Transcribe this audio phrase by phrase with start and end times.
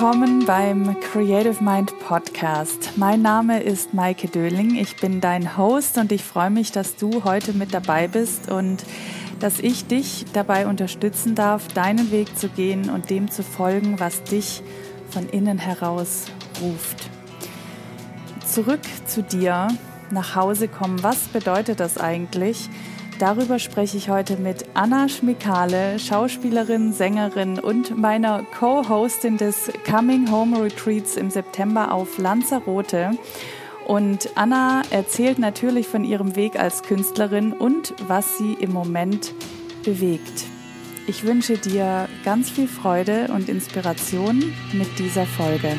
[0.00, 2.92] Willkommen beim Creative Mind Podcast.
[2.94, 4.76] Mein Name ist Maike Döling.
[4.76, 8.84] Ich bin dein Host und ich freue mich, dass du heute mit dabei bist und
[9.40, 14.22] dass ich dich dabei unterstützen darf, deinen Weg zu gehen und dem zu folgen, was
[14.22, 14.62] dich
[15.10, 16.26] von innen heraus
[16.62, 17.10] ruft.
[18.46, 19.66] Zurück zu dir,
[20.12, 21.02] nach Hause kommen.
[21.02, 22.70] Was bedeutet das eigentlich?
[23.18, 30.62] Darüber spreche ich heute mit Anna Schmikale, Schauspielerin, Sängerin und meiner Co-Hostin des Coming Home
[30.62, 33.18] Retreats im September auf Lanzarote.
[33.88, 39.34] Und Anna erzählt natürlich von ihrem Weg als Künstlerin und was sie im Moment
[39.82, 40.44] bewegt.
[41.08, 45.72] Ich wünsche dir ganz viel Freude und Inspiration mit dieser Folge.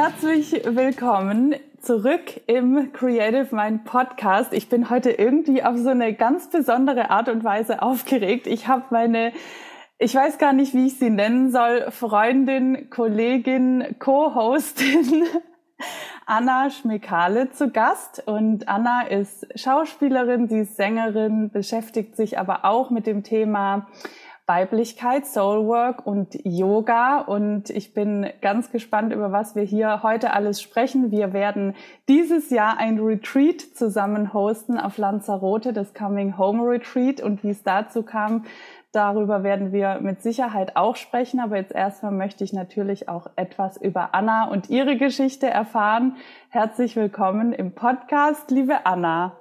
[0.00, 4.52] Herzlich willkommen zurück im Creative Mind Podcast.
[4.52, 8.46] Ich bin heute irgendwie auf so eine ganz besondere Art und Weise aufgeregt.
[8.46, 9.32] Ich habe meine,
[9.98, 15.24] ich weiß gar nicht, wie ich sie nennen soll, Freundin, Kollegin, Co-Hostin
[16.26, 18.22] Anna Schmekale zu Gast.
[18.24, 23.88] Und Anna ist Schauspielerin, sie ist Sängerin, beschäftigt sich aber auch mit dem Thema
[24.48, 27.20] Weiblichkeit, Soulwork und Yoga.
[27.20, 31.10] Und ich bin ganz gespannt, über was wir hier heute alles sprechen.
[31.10, 31.74] Wir werden
[32.08, 37.20] dieses Jahr ein Retreat zusammen hosten auf Lanzarote, das Coming Home Retreat.
[37.20, 38.46] Und wie es dazu kam,
[38.90, 41.40] darüber werden wir mit Sicherheit auch sprechen.
[41.40, 46.16] Aber jetzt erstmal möchte ich natürlich auch etwas über Anna und ihre Geschichte erfahren.
[46.48, 49.36] Herzlich willkommen im Podcast, liebe Anna.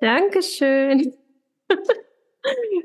[0.00, 1.12] Dankeschön.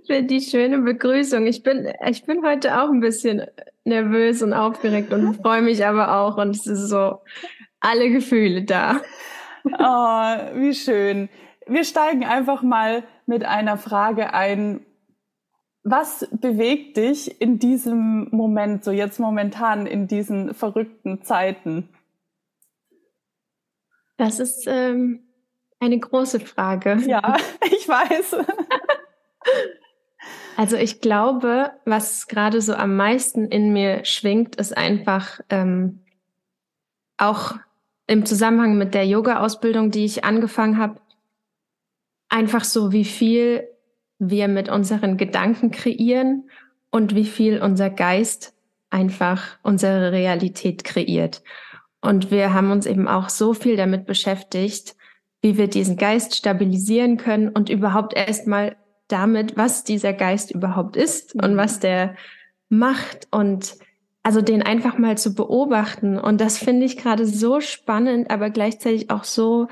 [0.05, 1.47] Für die schöne Begrüßung.
[1.47, 3.43] Ich bin, ich bin heute auch ein bisschen
[3.85, 7.21] nervös und aufgeregt und freue mich aber auch und es ist so
[7.79, 9.01] alle Gefühle da.
[9.65, 11.29] Oh, wie schön.
[11.67, 14.85] Wir steigen einfach mal mit einer Frage ein.
[15.85, 21.89] Was bewegt dich in diesem Moment, so jetzt momentan in diesen verrückten Zeiten?
[24.17, 25.23] Das ist ähm,
[25.79, 26.97] eine große Frage.
[27.05, 27.35] Ja,
[27.65, 28.37] ich weiß.
[30.55, 36.03] Also ich glaube, was gerade so am meisten in mir schwingt, ist einfach ähm,
[37.17, 37.55] auch
[38.07, 41.01] im Zusammenhang mit der Yoga-Ausbildung, die ich angefangen habe,
[42.29, 43.67] einfach so, wie viel
[44.19, 46.49] wir mit unseren Gedanken kreieren
[46.91, 48.53] und wie viel unser Geist
[48.89, 51.41] einfach unsere Realität kreiert.
[52.01, 54.95] Und wir haben uns eben auch so viel damit beschäftigt,
[55.41, 58.75] wie wir diesen Geist stabilisieren können und überhaupt erstmal
[59.07, 61.57] damit, was dieser Geist überhaupt ist und mhm.
[61.57, 62.15] was der
[62.69, 63.75] macht und
[64.23, 66.17] also den einfach mal zu beobachten.
[66.17, 69.67] Und das finde ich gerade so spannend, aber gleichzeitig auch so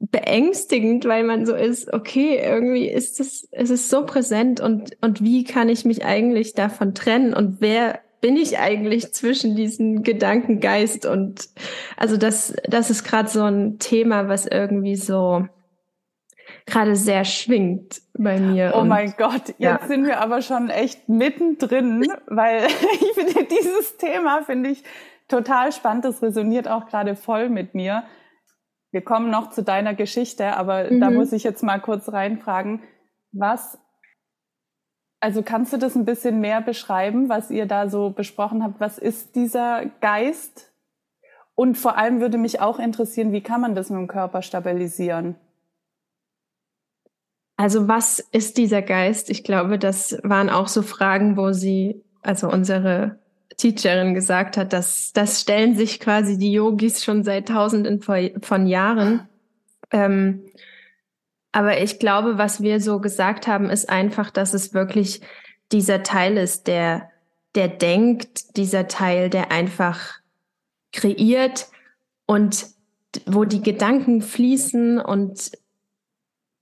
[0.00, 5.22] beängstigend, weil man so ist, okay, irgendwie ist es, es ist so präsent und, und
[5.22, 11.04] wie kann ich mich eigentlich davon trennen und wer bin ich eigentlich zwischen diesen Gedankengeist
[11.04, 11.48] und
[11.96, 15.46] also das, das ist gerade so ein Thema, was irgendwie so
[16.66, 18.72] gerade sehr schwingt bei mir.
[18.76, 19.80] Oh mein Gott, jetzt ja.
[19.86, 24.82] sind wir aber schon echt mittendrin, weil ich finde dieses Thema finde ich
[25.28, 26.04] total spannend.
[26.04, 28.04] Das resoniert auch gerade voll mit mir.
[28.90, 31.00] Wir kommen noch zu deiner Geschichte, aber mhm.
[31.00, 32.82] da muss ich jetzt mal kurz reinfragen,
[33.32, 33.78] was
[35.24, 38.78] also kannst du das ein bisschen mehr beschreiben, was ihr da so besprochen habt?
[38.78, 40.70] Was ist dieser Geist?
[41.54, 45.36] Und vor allem würde mich auch interessieren, wie kann man das mit dem Körper stabilisieren?
[47.56, 49.30] Also was ist dieser Geist?
[49.30, 53.18] Ich glaube, das waren auch so Fragen, wo sie, also unsere
[53.56, 59.28] Teacherin gesagt hat, dass das stellen sich quasi die Yogis schon seit Tausenden von Jahren.
[59.92, 60.42] Ähm,
[61.52, 65.20] aber ich glaube, was wir so gesagt haben, ist einfach, dass es wirklich
[65.70, 67.10] dieser Teil ist, der,
[67.54, 70.14] der denkt, dieser Teil, der einfach
[70.92, 71.68] kreiert
[72.26, 72.66] und
[73.26, 75.52] wo die Gedanken fließen und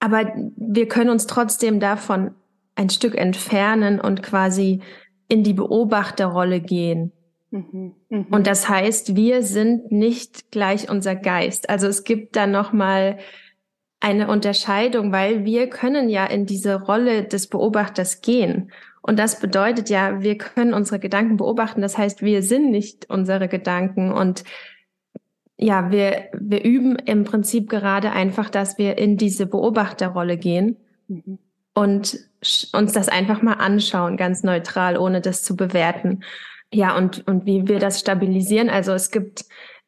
[0.02, 2.32] aber wir können uns trotzdem davon
[2.74, 4.82] ein Stück entfernen und quasi
[5.28, 7.12] in die Beobachterrolle gehen.
[7.52, 8.24] Mhm, mh.
[8.32, 11.70] Und das heißt, wir sind nicht gleich unser Geist.
[11.70, 13.18] Also es gibt da noch mal
[14.00, 18.72] eine Unterscheidung, weil wir können ja in diese Rolle des Beobachters gehen.
[19.02, 21.80] Und das bedeutet ja, wir können unsere Gedanken beobachten.
[21.80, 24.42] Das heißt, wir sind nicht unsere Gedanken und
[25.62, 30.76] ja, wir, wir üben im Prinzip gerade einfach, dass wir in diese Beobachterrolle gehen
[31.08, 31.38] mhm.
[31.74, 32.18] und
[32.72, 36.24] uns das einfach mal anschauen, ganz neutral, ohne das zu bewerten.
[36.72, 38.70] Ja, und, und wie wir das stabilisieren.
[38.70, 39.44] Also es gibt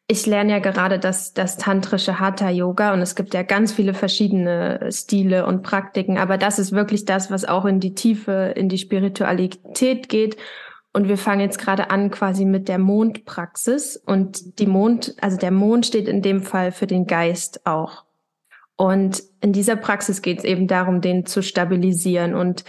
[0.07, 3.95] ich lerne ja gerade das, das tantrische Hatha Yoga und es gibt ja ganz viele
[3.95, 8.69] verschiedene Stile und Praktiken, aber das ist wirklich das, was auch in die Tiefe, in
[8.69, 10.37] die Spiritualität geht.
[10.95, 15.51] Und wir fangen jetzt gerade an quasi mit der Mondpraxis und die Mond, also der
[15.51, 18.05] Mond steht in dem Fall für den Geist auch.
[18.77, 22.65] Und in dieser Praxis geht es eben darum, den zu stabilisieren und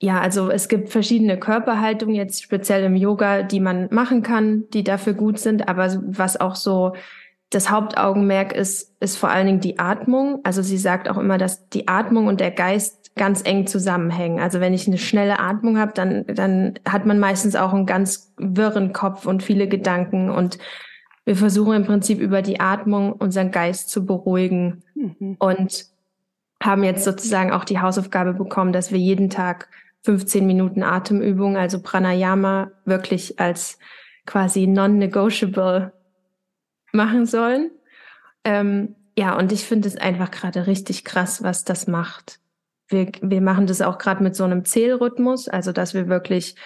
[0.00, 4.84] ja, also es gibt verschiedene Körperhaltungen jetzt speziell im Yoga, die man machen kann, die
[4.84, 5.68] dafür gut sind.
[5.68, 6.94] Aber was auch so
[7.50, 10.40] das Hauptaugenmerk ist, ist vor allen Dingen die Atmung.
[10.44, 14.40] Also sie sagt auch immer, dass die Atmung und der Geist ganz eng zusammenhängen.
[14.40, 18.32] Also wenn ich eine schnelle Atmung habe, dann, dann hat man meistens auch einen ganz
[18.38, 20.30] wirren Kopf und viele Gedanken.
[20.30, 20.58] Und
[21.26, 25.36] wir versuchen im Prinzip über die Atmung unseren Geist zu beruhigen mhm.
[25.38, 25.84] und
[26.62, 29.68] haben jetzt sozusagen auch die Hausaufgabe bekommen, dass wir jeden Tag
[30.04, 33.78] 15 Minuten Atemübung, also Pranayama, wirklich als
[34.24, 35.92] quasi non-negotiable
[36.92, 37.70] machen sollen.
[38.44, 42.40] Ähm, ja, und ich finde es einfach gerade richtig krass, was das macht.
[42.88, 46.56] Wir, wir machen das auch gerade mit so einem Zählrhythmus, also dass wir wirklich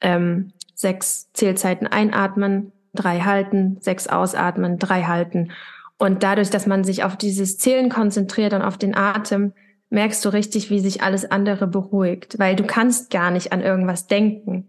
[0.00, 5.52] ähm, sechs Zählzeiten einatmen, drei halten, sechs ausatmen, drei halten.
[5.98, 9.52] Und dadurch, dass man sich auf dieses Zählen konzentriert und auf den Atem,
[9.90, 14.06] merkst du richtig, wie sich alles andere beruhigt, weil du kannst gar nicht an irgendwas
[14.06, 14.68] denken.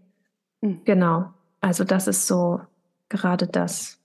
[0.60, 0.80] Mhm.
[0.84, 1.30] Genau.
[1.60, 2.60] Also das ist so
[3.08, 3.98] gerade das,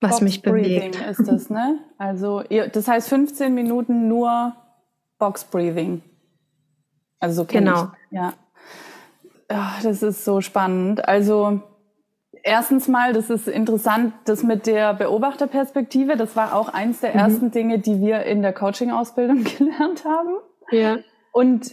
[0.00, 0.96] was Box mich bewegt.
[0.96, 1.78] Breathing ist das, ne?
[1.98, 2.42] Also
[2.72, 4.54] das heißt 15 Minuten nur
[5.22, 6.02] Box Breathing.
[7.20, 7.92] Also so genau.
[8.10, 8.16] Ich.
[8.16, 8.32] Ja.
[9.46, 11.06] Ach, das ist so spannend.
[11.06, 11.60] Also
[12.42, 17.18] erstens mal, das ist interessant, das mit der Beobachterperspektive, das war auch eins der mhm.
[17.20, 20.38] ersten Dinge, die wir in der Coaching-Ausbildung gelernt haben.
[20.72, 20.98] Ja.
[21.30, 21.70] Und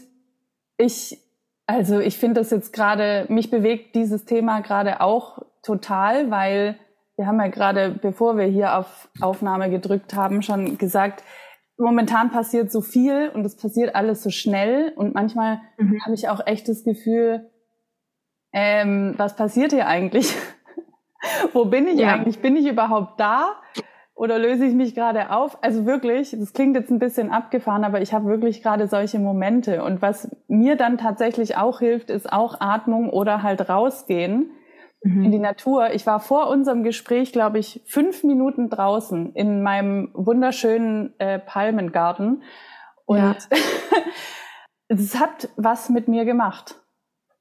[0.78, 1.18] ich,
[1.66, 6.78] also ich finde das jetzt gerade, mich bewegt dieses Thema gerade auch total, weil
[7.16, 11.24] wir haben ja gerade, bevor wir hier auf Aufnahme gedrückt haben, schon gesagt,
[11.80, 16.00] momentan passiert so viel und es passiert alles so schnell und manchmal mhm.
[16.04, 17.50] habe ich auch echt das Gefühl,
[18.52, 20.36] ähm, was passiert hier eigentlich?
[21.54, 22.14] Wo bin ich ja.
[22.14, 22.40] eigentlich?
[22.40, 23.56] Bin ich überhaupt da?
[24.16, 25.64] Oder löse ich mich gerade auf?
[25.64, 29.81] Also wirklich, das klingt jetzt ein bisschen abgefahren, aber ich habe wirklich gerade solche Momente.
[29.84, 34.52] Und was mir dann tatsächlich auch hilft, ist auch Atmung oder halt rausgehen
[35.04, 35.25] mhm.
[35.25, 35.92] in die Natur.
[35.94, 42.44] Ich war vor unserem Gespräch, glaube ich, fünf Minuten draußen in meinem wunderschönen äh, Palmengarten.
[43.06, 43.38] Und
[44.88, 45.19] es ja.
[45.19, 46.80] hat was mit mir gemacht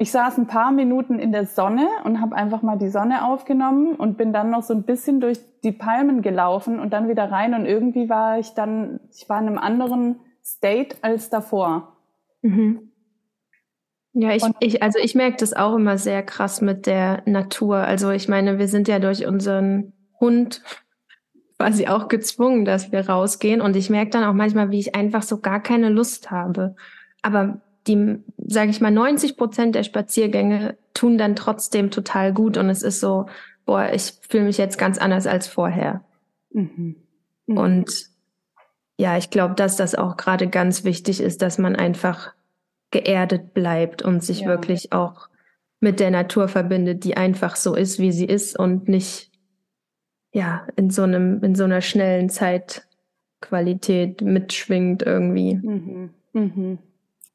[0.00, 3.96] ich saß ein paar Minuten in der Sonne und habe einfach mal die Sonne aufgenommen
[3.96, 7.52] und bin dann noch so ein bisschen durch die Palmen gelaufen und dann wieder rein
[7.52, 11.96] und irgendwie war ich dann, ich war in einem anderen State als davor.
[12.42, 12.87] Mhm.
[14.20, 17.76] Ja, ich, ich, also ich merke das auch immer sehr krass mit der Natur.
[17.76, 20.60] Also ich meine, wir sind ja durch unseren Hund
[21.56, 23.60] quasi auch gezwungen, dass wir rausgehen.
[23.60, 26.74] Und ich merke dann auch manchmal, wie ich einfach so gar keine Lust habe.
[27.22, 32.70] Aber die, sage ich mal, 90 Prozent der Spaziergänge tun dann trotzdem total gut und
[32.70, 33.26] es ist so,
[33.66, 36.02] boah, ich fühle mich jetzt ganz anders als vorher.
[36.50, 36.96] Mhm.
[37.46, 37.56] Mhm.
[37.56, 38.06] Und
[38.96, 42.32] ja, ich glaube, dass das auch gerade ganz wichtig ist, dass man einfach
[42.90, 44.48] geerdet bleibt und sich ja.
[44.48, 45.28] wirklich auch
[45.80, 49.30] mit der Natur verbindet, die einfach so ist, wie sie ist und nicht
[50.32, 55.54] ja in so einem in so einer schnellen Zeitqualität mitschwingt irgendwie.
[55.54, 56.10] Mhm.
[56.32, 56.78] Mhm.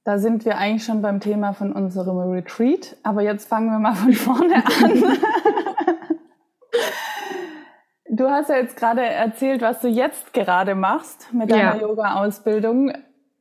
[0.03, 3.95] Da sind wir eigentlich schon beim Thema von unserem Retreat, aber jetzt fangen wir mal
[3.95, 5.17] von vorne an.
[8.17, 11.81] du hast ja jetzt gerade erzählt, was du jetzt gerade machst mit deiner ja.
[11.81, 12.91] Yoga-Ausbildung.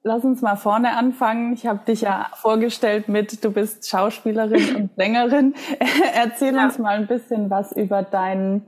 [0.05, 1.53] Lass uns mal vorne anfangen.
[1.53, 5.55] Ich habe dich ja vorgestellt mit, du bist Schauspielerin und Sängerin.
[6.15, 6.65] Erzähl ja.
[6.65, 8.67] uns mal ein bisschen was über deinen,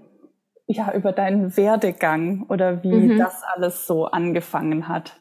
[0.67, 3.19] ja, über deinen Werdegang oder wie mhm.
[3.19, 5.21] das alles so angefangen hat.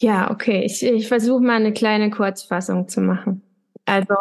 [0.00, 0.62] Ja, okay.
[0.64, 3.42] Ich, ich versuche mal eine kleine Kurzfassung zu machen.
[3.84, 4.14] Also,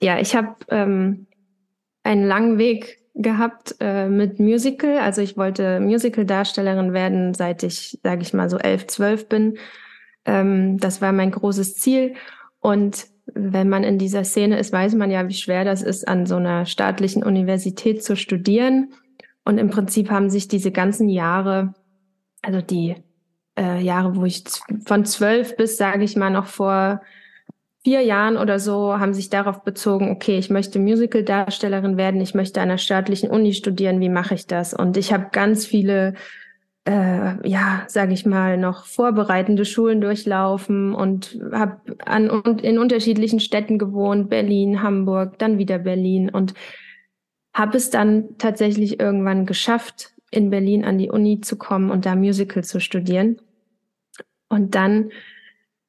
[0.00, 1.26] ja, ich habe ähm,
[2.02, 4.98] einen langen Weg gehabt äh, mit Musical.
[4.98, 9.58] Also ich wollte Musical-Darstellerin werden, seit ich, sage ich mal, so elf, zwölf bin.
[10.24, 12.14] Ähm, das war mein großes Ziel.
[12.60, 16.26] Und wenn man in dieser Szene ist, weiß man ja, wie schwer das ist, an
[16.26, 18.92] so einer staatlichen Universität zu studieren.
[19.44, 21.74] Und im Prinzip haben sich diese ganzen Jahre,
[22.42, 22.94] also die
[23.58, 24.44] äh, Jahre, wo ich
[24.86, 27.02] von zwölf bis, sage ich mal, noch vor
[27.88, 32.60] vier Jahren oder so, haben sich darauf bezogen, okay, ich möchte Musical-Darstellerin werden, ich möchte
[32.60, 34.74] an einer staatlichen Uni studieren, wie mache ich das?
[34.74, 36.12] Und ich habe ganz viele,
[36.84, 42.28] äh, ja, sage ich mal, noch vorbereitende Schulen durchlaufen und habe an
[42.60, 46.52] in unterschiedlichen Städten gewohnt, Berlin, Hamburg, dann wieder Berlin und
[47.54, 52.16] habe es dann tatsächlich irgendwann geschafft, in Berlin an die Uni zu kommen und da
[52.16, 53.40] Musical zu studieren.
[54.50, 55.10] Und dann,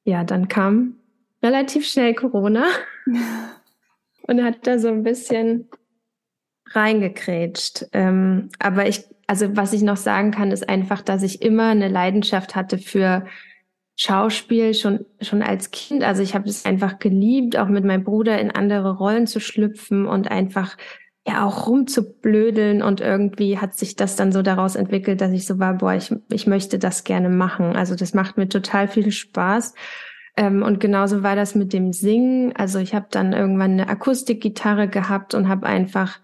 [0.04, 0.94] ja, dann kam
[1.42, 2.64] relativ schnell Corona
[4.22, 5.68] und hat da so ein bisschen
[6.72, 7.86] reingekrätscht.
[7.92, 11.88] Ähm, aber ich, also was ich noch sagen kann, ist einfach, dass ich immer eine
[11.88, 13.26] Leidenschaft hatte für
[13.96, 16.04] Schauspiel schon schon als Kind.
[16.04, 20.06] Also ich habe es einfach geliebt, auch mit meinem Bruder in andere Rollen zu schlüpfen
[20.06, 20.76] und einfach
[21.26, 25.58] ja auch rumzublödeln und irgendwie hat sich das dann so daraus entwickelt, dass ich so
[25.58, 27.76] war, boah, ich, ich möchte das gerne machen.
[27.76, 29.74] Also das macht mir total viel Spaß.
[30.36, 32.54] Ähm, und genauso war das mit dem Singen.
[32.56, 36.18] Also ich habe dann irgendwann eine Akustikgitarre gehabt und habe einfach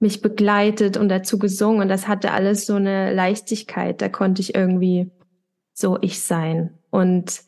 [0.00, 4.00] mich begleitet und dazu gesungen und das hatte alles so eine Leichtigkeit.
[4.00, 5.10] Da konnte ich irgendwie
[5.74, 6.78] so ich sein.
[6.90, 7.42] Und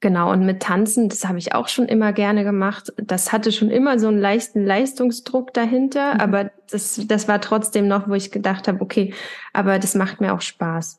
[0.00, 2.92] Genau, und mit Tanzen, das habe ich auch schon immer gerne gemacht.
[2.98, 6.20] Das hatte schon immer so einen leichten Leistungsdruck dahinter, mhm.
[6.20, 9.12] aber das, das war trotzdem noch, wo ich gedacht habe, okay,
[9.52, 10.98] aber das macht mir auch Spaß.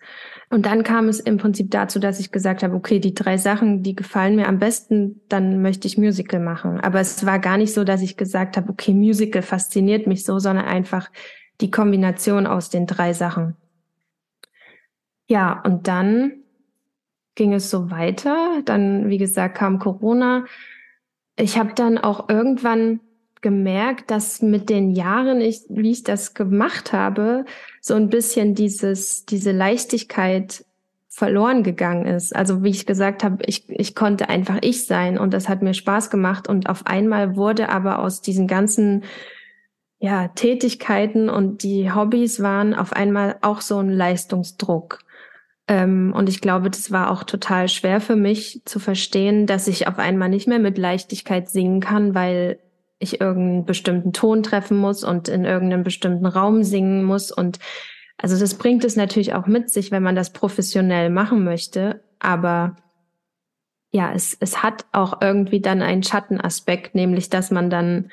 [0.51, 3.83] Und dann kam es im Prinzip dazu, dass ich gesagt habe, okay, die drei Sachen,
[3.83, 6.79] die gefallen mir am besten, dann möchte ich Musical machen.
[6.79, 10.39] Aber es war gar nicht so, dass ich gesagt habe, okay, Musical fasziniert mich so,
[10.39, 11.11] sondern einfach
[11.61, 13.55] die Kombination aus den drei Sachen.
[15.27, 16.31] Ja, und dann
[17.35, 18.63] ging es so weiter.
[18.65, 20.45] Dann, wie gesagt, kam Corona.
[21.35, 23.01] Ich habe dann auch irgendwann
[23.41, 27.45] gemerkt, dass mit den Jahren, ich, wie ich das gemacht habe,
[27.81, 30.65] so ein bisschen dieses, diese Leichtigkeit
[31.07, 32.35] verloren gegangen ist.
[32.35, 35.73] Also wie ich gesagt habe, ich, ich konnte einfach ich sein und das hat mir
[35.73, 39.03] Spaß gemacht und auf einmal wurde aber aus diesen ganzen
[39.99, 44.99] ja, Tätigkeiten und die Hobbys waren auf einmal auch so ein Leistungsdruck.
[45.67, 49.87] Ähm, und ich glaube, das war auch total schwer für mich zu verstehen, dass ich
[49.87, 52.59] auf einmal nicht mehr mit Leichtigkeit singen kann, weil
[52.99, 57.31] ich irgendeinen bestimmten Ton treffen muss und in irgendeinem bestimmten Raum singen muss.
[57.31, 57.59] Und
[58.17, 62.03] also das bringt es natürlich auch mit sich, wenn man das professionell machen möchte.
[62.19, 62.75] Aber
[63.91, 68.11] ja, es, es hat auch irgendwie dann einen Schattenaspekt, nämlich dass man dann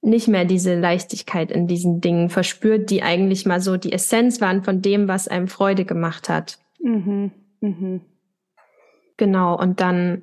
[0.00, 4.62] nicht mehr diese Leichtigkeit in diesen Dingen verspürt, die eigentlich mal so die Essenz waren
[4.62, 6.58] von dem, was einem Freude gemacht hat.
[6.80, 7.32] Mhm.
[7.60, 8.00] Mhm.
[9.16, 10.22] Genau, und dann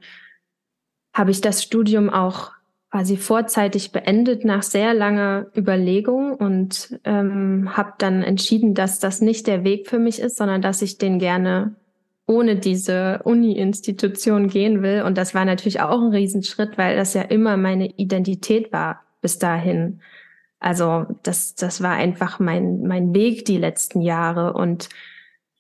[1.14, 2.55] habe ich das Studium auch
[2.96, 9.48] quasi vorzeitig beendet nach sehr langer Überlegung und ähm, habe dann entschieden, dass das nicht
[9.48, 11.76] der Weg für mich ist, sondern dass ich den gerne
[12.26, 15.02] ohne diese Uni-Institution gehen will.
[15.02, 19.40] Und das war natürlich auch ein Riesenschritt, weil das ja immer meine Identität war bis
[19.40, 20.00] dahin.
[20.62, 24.88] Also das, das war einfach mein, mein Weg die letzten Jahre und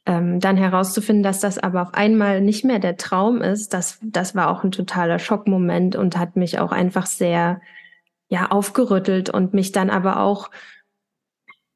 [0.06, 4.36] ähm, dann herauszufinden, dass das aber auf einmal nicht mehr der Traum ist, das, das
[4.36, 7.62] war auch ein totaler Schockmoment und hat mich auch einfach sehr,
[8.28, 10.52] ja, aufgerüttelt und mich dann aber auch,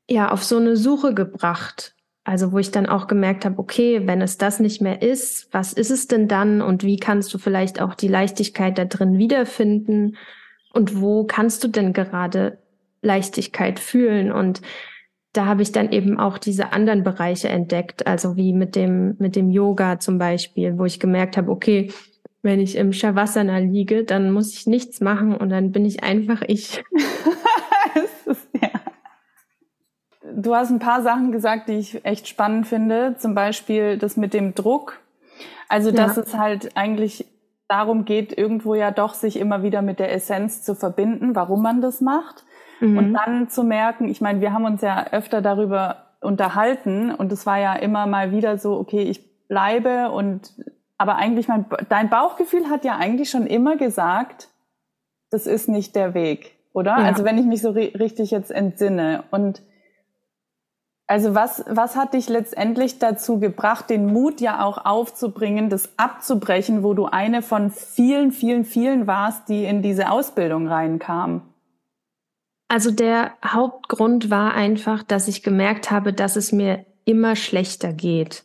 [0.08, 1.96] ja, auf so eine Suche gebracht.
[2.24, 5.74] Also, wo ich dann auch gemerkt habe, okay, wenn es das nicht mehr ist, was
[5.74, 10.18] ist es denn dann und wie kannst du vielleicht auch die Leichtigkeit da drin wiederfinden
[10.72, 12.60] und wo kannst du denn gerade
[13.02, 14.62] Leichtigkeit fühlen und
[15.40, 19.38] da habe ich dann eben auch diese anderen Bereiche entdeckt, also wie mit dem, mit
[19.38, 21.94] dem Yoga zum Beispiel, wo ich gemerkt habe, okay,
[22.42, 26.42] wenn ich im Shavasana liege, dann muss ich nichts machen und dann bin ich einfach
[26.46, 26.84] ich.
[30.32, 33.16] Du hast ein paar Sachen gesagt, die ich echt spannend finde.
[33.18, 35.00] Zum Beispiel das mit dem Druck.
[35.68, 36.22] Also, dass ja.
[36.22, 37.26] es halt eigentlich
[37.68, 41.82] darum geht, irgendwo ja doch sich immer wieder mit der Essenz zu verbinden, warum man
[41.82, 42.46] das macht.
[42.80, 42.98] Mhm.
[42.98, 47.46] Und dann zu merken, ich meine, wir haben uns ja öfter darüber unterhalten und es
[47.46, 50.54] war ja immer mal wieder so, okay, ich bleibe und
[50.98, 54.50] aber eigentlich mein dein Bauchgefühl hat ja eigentlich schon immer gesagt,
[55.30, 56.92] das ist nicht der Weg, oder?
[56.92, 57.06] Ja.
[57.06, 59.62] Also wenn ich mich so richtig jetzt entsinne und
[61.08, 66.84] also was, was hat dich letztendlich dazu gebracht, den Mut ja auch aufzubringen, das abzubrechen,
[66.84, 71.42] wo du eine von vielen, vielen, vielen warst, die in diese Ausbildung reinkam?
[72.70, 78.44] Also der Hauptgrund war einfach, dass ich gemerkt habe, dass es mir immer schlechter geht.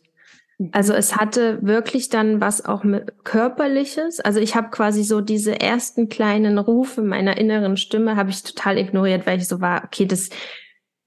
[0.71, 4.21] Also es hatte wirklich dann was auch mit körperliches.
[4.21, 8.77] Also ich habe quasi so diese ersten kleinen Rufe meiner inneren Stimme habe ich total
[8.77, 10.29] ignoriert, weil ich so war, okay, das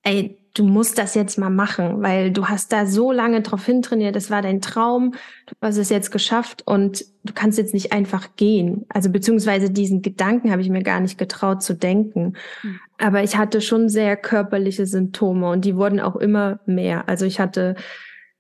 [0.05, 4.17] ey, du musst das jetzt mal machen, weil du hast da so lange drauf hintrainiert,
[4.17, 5.12] das war dein Traum,
[5.47, 8.87] du hast es jetzt geschafft und du kannst jetzt nicht einfach gehen.
[8.88, 12.35] Also beziehungsweise diesen Gedanken habe ich mir gar nicht getraut zu denken.
[12.62, 12.81] Mhm.
[12.99, 17.09] Aber ich hatte schon sehr körperliche Symptome und die wurden auch immer mehr.
[17.09, 17.76] Also ich hatte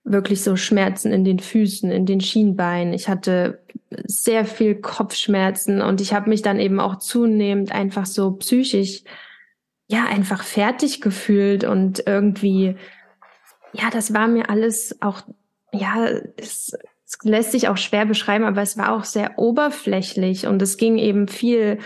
[0.04, 2.94] wirklich so Schmerzen in den Füßen, in den Schienbeinen.
[2.94, 3.60] Ich hatte
[3.90, 9.02] sehr viel Kopfschmerzen und ich habe mich dann eben auch zunehmend einfach so psychisch
[9.88, 12.76] ja einfach fertig gefühlt und irgendwie,
[13.72, 15.22] ja, das war mir alles auch,
[15.72, 16.76] ja, es,
[17.06, 20.98] es lässt sich auch schwer beschreiben, aber es war auch sehr oberflächlich und es ging
[20.98, 21.78] eben viel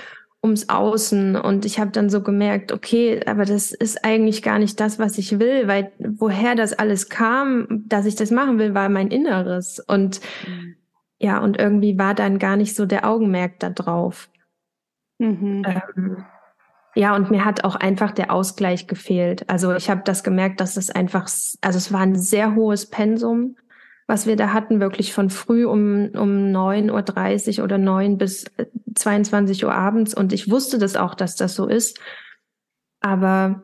[0.42, 4.80] ums Außen und ich habe dann so gemerkt, okay, aber das ist eigentlich gar nicht
[4.80, 8.88] das, was ich will, weil woher das alles kam, dass ich das machen will, war
[8.88, 10.74] mein Inneres und mhm.
[11.20, 14.28] ja, und irgendwie war dann gar nicht so der Augenmerk da drauf.
[15.18, 15.62] Mhm.
[15.64, 16.24] Ähm,
[16.94, 19.48] ja, und mir hat auch einfach der Ausgleich gefehlt.
[19.48, 23.56] Also ich habe das gemerkt, dass es einfach, also es war ein sehr hohes Pensum
[24.12, 28.44] was wir da hatten, wirklich von früh um, um 9.30 Uhr oder 9 bis
[28.94, 30.12] 22 Uhr abends.
[30.12, 31.98] Und ich wusste das auch, dass das so ist.
[33.00, 33.62] Aber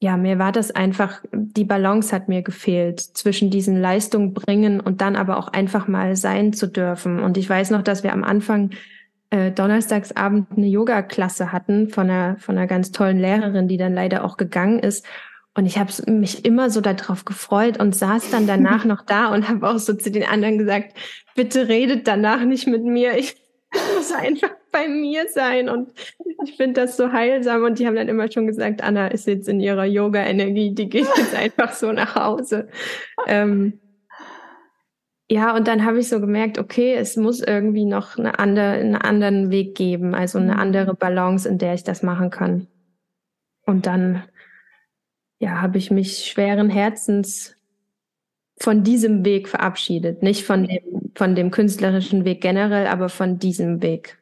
[0.00, 5.00] ja, mir war das einfach, die Balance hat mir gefehlt zwischen diesen Leistungen bringen und
[5.00, 7.18] dann aber auch einfach mal sein zu dürfen.
[7.20, 8.70] Und ich weiß noch, dass wir am Anfang
[9.30, 14.24] äh, donnerstagsabend eine Yoga-Klasse hatten von einer, von einer ganz tollen Lehrerin, die dann leider
[14.24, 15.04] auch gegangen ist.
[15.54, 19.48] Und ich habe mich immer so darauf gefreut und saß dann danach noch da und
[19.48, 20.96] habe auch so zu den anderen gesagt,
[21.34, 23.18] bitte redet danach nicht mit mir.
[23.18, 23.36] Ich
[23.96, 25.68] muss einfach bei mir sein.
[25.68, 25.92] Und
[26.44, 27.64] ich finde das so heilsam.
[27.64, 31.08] Und die haben dann immer schon gesagt, Anna ist jetzt in ihrer Yoga-Energie, die geht
[31.16, 32.68] jetzt einfach so nach Hause.
[33.26, 33.80] Ähm,
[35.30, 38.96] ja, und dann habe ich so gemerkt, okay, es muss irgendwie noch eine andere, einen
[38.96, 40.60] anderen Weg geben, also eine mhm.
[40.60, 42.66] andere Balance, in der ich das machen kann.
[43.66, 44.24] Und dann
[45.38, 47.56] ja, habe ich mich schweren Herzens
[48.58, 50.22] von diesem Weg verabschiedet.
[50.22, 54.18] Nicht von dem, von dem künstlerischen Weg generell, aber von diesem Weg.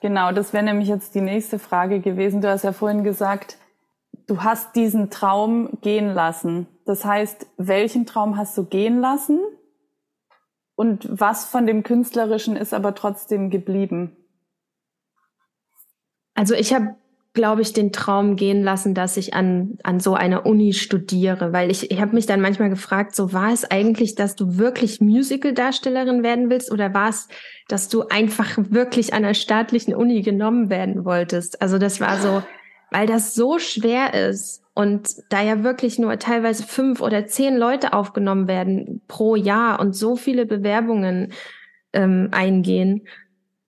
[0.00, 2.40] Genau, das wäre nämlich jetzt die nächste Frage gewesen.
[2.40, 3.58] Du hast ja vorhin gesagt,
[4.26, 6.66] du hast diesen Traum gehen lassen.
[6.84, 9.40] Das heißt, welchen Traum hast du gehen lassen?
[10.74, 14.16] Und was von dem Künstlerischen ist aber trotzdem geblieben?
[16.34, 16.96] Also ich habe
[17.34, 21.68] glaube ich, den Traum gehen lassen, dass ich an, an so einer Uni studiere, weil
[21.68, 26.22] ich, ich habe mich dann manchmal gefragt, so war es eigentlich, dass du wirklich Musical-Darstellerin
[26.22, 27.28] werden willst oder war es,
[27.66, 31.60] dass du einfach wirklich an einer staatlichen Uni genommen werden wolltest?
[31.60, 32.42] Also das war so,
[32.90, 37.92] weil das so schwer ist und da ja wirklich nur teilweise fünf oder zehn Leute
[37.92, 41.32] aufgenommen werden pro Jahr und so viele Bewerbungen
[41.92, 43.06] ähm, eingehen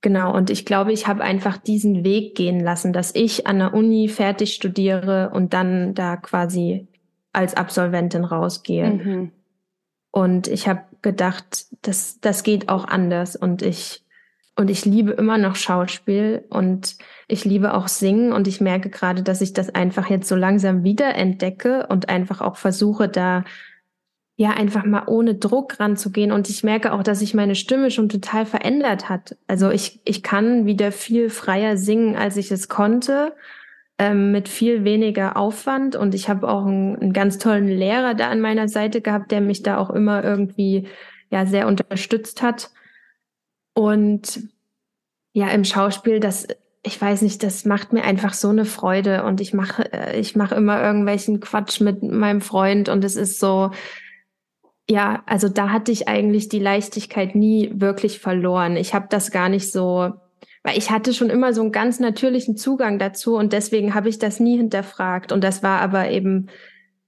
[0.06, 3.74] Genau, und ich glaube, ich habe einfach diesen Weg gehen lassen, dass ich an der
[3.74, 6.86] Uni fertig studiere und dann da quasi
[7.32, 8.88] als Absolventin rausgehe.
[8.88, 9.32] Mhm.
[10.12, 13.34] Und ich habe gedacht, das, das geht auch anders.
[13.34, 14.04] Und ich,
[14.56, 16.96] und ich liebe immer noch Schauspiel und
[17.28, 18.32] ich liebe auch Singen.
[18.32, 22.40] Und ich merke gerade, dass ich das einfach jetzt so langsam wieder entdecke und einfach
[22.40, 23.44] auch versuche, da
[24.38, 26.30] ja, einfach mal ohne Druck ranzugehen.
[26.30, 29.36] Und ich merke auch, dass sich meine Stimme schon total verändert hat.
[29.46, 33.34] Also ich, ich kann wieder viel freier singen, als ich es konnte,
[33.98, 35.96] ähm, mit viel weniger Aufwand.
[35.96, 39.40] Und ich habe auch einen, einen ganz tollen Lehrer da an meiner Seite gehabt, der
[39.40, 40.86] mich da auch immer irgendwie
[41.30, 42.70] ja sehr unterstützt hat.
[43.76, 44.40] Und
[45.32, 46.48] ja, im Schauspiel, das,
[46.82, 49.22] ich weiß nicht, das macht mir einfach so eine Freude.
[49.24, 53.38] Und ich mache, äh, ich mache immer irgendwelchen Quatsch mit meinem Freund und es ist
[53.38, 53.70] so,
[54.88, 58.78] ja, also da hatte ich eigentlich die Leichtigkeit nie wirklich verloren.
[58.78, 60.14] Ich habe das gar nicht so,
[60.62, 64.18] weil ich hatte schon immer so einen ganz natürlichen Zugang dazu und deswegen habe ich
[64.18, 65.32] das nie hinterfragt.
[65.32, 66.46] Und das war aber eben,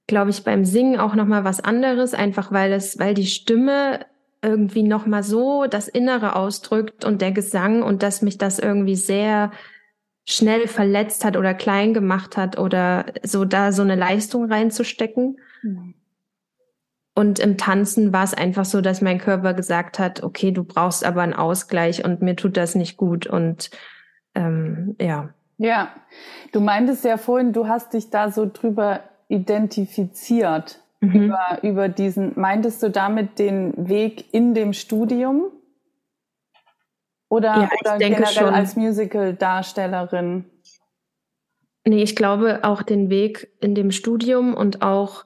[0.07, 4.01] glaube ich, beim Singen auch noch mal was anderes, einfach weil es, weil die Stimme
[4.43, 8.97] irgendwie noch mal so das Innere ausdrückt und der Gesang und dass mich das irgendwie
[8.97, 9.51] sehr
[10.25, 15.39] schnell verletzt hat oder klein gemacht hat oder so da so eine Leistung reinzustecken.
[15.63, 15.95] Mhm.
[17.15, 21.05] Und im Tanzen war es einfach so, dass mein Körper gesagt hat, okay, du brauchst
[21.05, 23.27] aber einen Ausgleich und mir tut das nicht gut.
[23.27, 23.71] Und
[24.37, 25.31] ähm, ja.
[25.57, 25.93] Ja,
[26.53, 31.23] du meintest ja vorhin, du hast dich da so drüber identifiziert, mhm.
[31.23, 35.51] über, über diesen, meintest du damit den Weg in dem Studium?
[37.29, 38.55] Oder, ja, oder generell schon.
[38.55, 40.47] als Musical-Darstellerin?
[41.85, 45.25] Nee, ich glaube auch den Weg in dem Studium und auch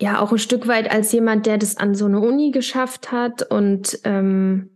[0.00, 3.42] ja auch ein Stück weit als jemand, der das an so eine Uni geschafft hat
[3.42, 4.70] und ähm,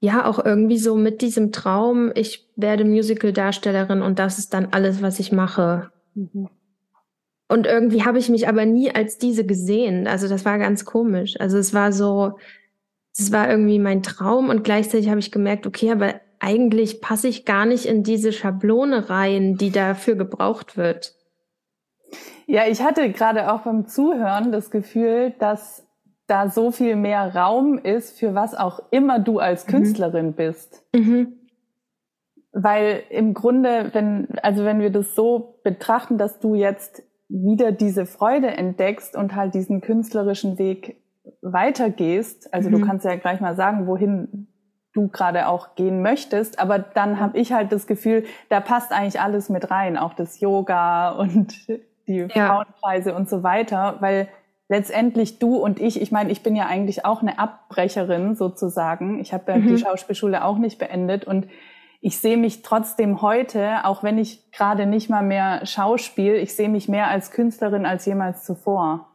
[0.00, 5.02] ja auch irgendwie so mit diesem Traum, ich werde Musical-Darstellerin und das ist dann alles,
[5.02, 5.90] was ich mache.
[6.14, 6.48] Mhm.
[7.52, 10.06] Und irgendwie habe ich mich aber nie als diese gesehen.
[10.06, 11.38] Also das war ganz komisch.
[11.38, 12.38] Also es war so,
[13.14, 17.44] es war irgendwie mein Traum und gleichzeitig habe ich gemerkt, okay, aber eigentlich passe ich
[17.44, 21.14] gar nicht in diese Schablone rein, die dafür gebraucht wird.
[22.46, 25.86] Ja, ich hatte gerade auch beim Zuhören das Gefühl, dass
[26.26, 29.72] da so viel mehr Raum ist, für was auch immer du als mhm.
[29.72, 30.32] Künstlerin mhm.
[30.32, 30.82] bist.
[30.94, 31.34] Mhm.
[32.52, 38.04] weil im Grunde, wenn, also wenn wir das so betrachten, dass du jetzt wieder diese
[38.04, 41.02] Freude entdeckst und halt diesen künstlerischen Weg
[41.40, 42.74] weitergehst, also mhm.
[42.74, 44.48] du kannst ja gleich mal sagen, wohin
[44.92, 49.20] du gerade auch gehen möchtest, aber dann habe ich halt das Gefühl, da passt eigentlich
[49.20, 51.66] alles mit rein, auch das Yoga und
[52.06, 52.46] die ja.
[52.46, 54.28] Frauenkreise und so weiter, weil
[54.68, 59.20] letztendlich du und ich, ich meine, ich bin ja eigentlich auch eine Abbrecherin sozusagen.
[59.20, 59.68] Ich habe ja mhm.
[59.68, 61.46] die Schauspielschule auch nicht beendet und
[62.04, 66.68] ich sehe mich trotzdem heute, auch wenn ich gerade nicht mal mehr Schauspiel, ich sehe
[66.68, 69.08] mich mehr als Künstlerin als jemals zuvor.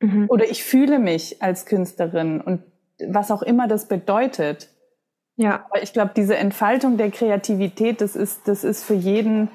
[0.00, 0.24] Mhm.
[0.30, 2.62] Oder ich fühle mich als Künstlerin und
[3.06, 4.68] was auch immer das bedeutet.
[5.36, 5.66] Ja.
[5.68, 9.50] Aber ich glaube, diese Entfaltung der Kreativität, das ist, das ist für jeden,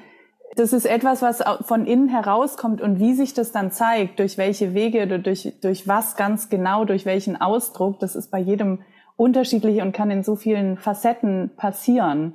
[0.54, 4.74] das ist etwas, was von innen herauskommt und wie sich das dann zeigt, durch welche
[4.74, 8.82] Wege oder durch, durch was ganz genau, durch welchen Ausdruck, das ist bei jedem
[9.16, 12.34] unterschiedlich und kann in so vielen Facetten passieren.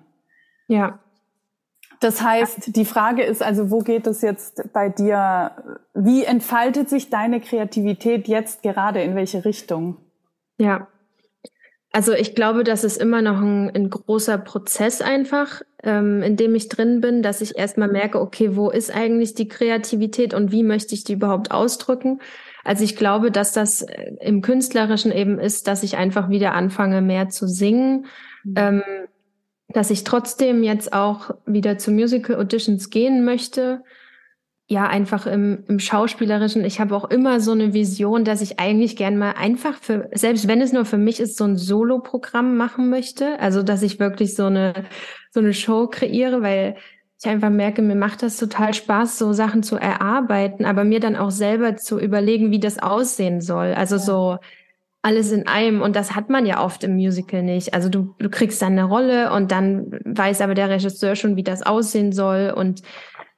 [0.72, 1.00] Ja.
[2.00, 5.52] Das heißt, die Frage ist also, wo geht es jetzt bei dir?
[5.94, 9.02] Wie entfaltet sich deine Kreativität jetzt gerade?
[9.02, 9.98] In welche Richtung?
[10.58, 10.88] Ja.
[11.92, 16.56] Also ich glaube, das ist immer noch ein, ein großer Prozess einfach, ähm, in dem
[16.56, 20.64] ich drin bin, dass ich erstmal merke, okay, wo ist eigentlich die Kreativität und wie
[20.64, 22.22] möchte ich die überhaupt ausdrücken?
[22.64, 27.02] Also ich glaube, dass das äh, im Künstlerischen eben ist, dass ich einfach wieder anfange,
[27.02, 28.06] mehr zu singen.
[28.46, 28.54] Mhm.
[28.56, 28.84] Ähm,
[29.74, 33.84] dass ich trotzdem jetzt auch wieder zu Musical Auditions gehen möchte.
[34.68, 36.64] Ja, einfach im, im Schauspielerischen.
[36.64, 40.48] Ich habe auch immer so eine Vision, dass ich eigentlich gern mal einfach für, selbst
[40.48, 43.40] wenn es nur für mich ist, so ein Solo-Programm machen möchte.
[43.40, 44.86] Also, dass ich wirklich so eine,
[45.32, 46.78] so eine Show kreiere, weil
[47.24, 51.16] ich einfach merke, mir macht das total Spaß, so Sachen zu erarbeiten, aber mir dann
[51.16, 53.74] auch selber zu überlegen, wie das aussehen soll.
[53.74, 54.02] Also ja.
[54.02, 54.38] so,
[55.02, 57.74] alles in einem und das hat man ja oft im Musical nicht.
[57.74, 61.44] Also du, du kriegst dann eine Rolle und dann weiß aber der Regisseur schon, wie
[61.44, 62.82] das aussehen soll und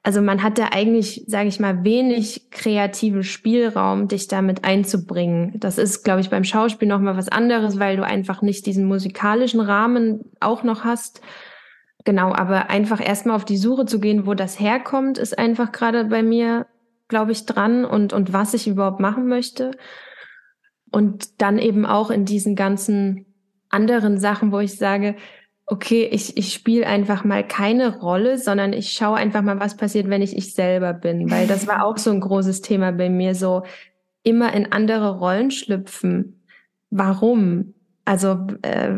[0.06, 5.54] also man hat da eigentlich, sage ich mal, wenig kreativen Spielraum, dich damit einzubringen.
[5.58, 8.84] Das ist, glaube ich, beim Schauspiel noch mal was anderes, weil du einfach nicht diesen
[8.84, 11.22] musikalischen Rahmen auch noch hast.
[12.04, 16.04] Genau, aber einfach erstmal auf die Suche zu gehen, wo das herkommt, ist einfach gerade
[16.04, 16.66] bei mir,
[17.08, 19.70] glaube ich, dran und und was ich überhaupt machen möchte.
[20.94, 23.26] Und dann eben auch in diesen ganzen
[23.68, 25.16] anderen Sachen, wo ich sage,
[25.66, 30.08] okay, ich, ich spiele einfach mal keine Rolle, sondern ich schaue einfach mal, was passiert,
[30.08, 31.32] wenn ich ich selber bin.
[31.32, 33.64] Weil das war auch so ein großes Thema bei mir, so
[34.22, 36.44] immer in andere Rollen schlüpfen.
[36.90, 37.74] Warum?
[38.04, 38.92] Also, äh,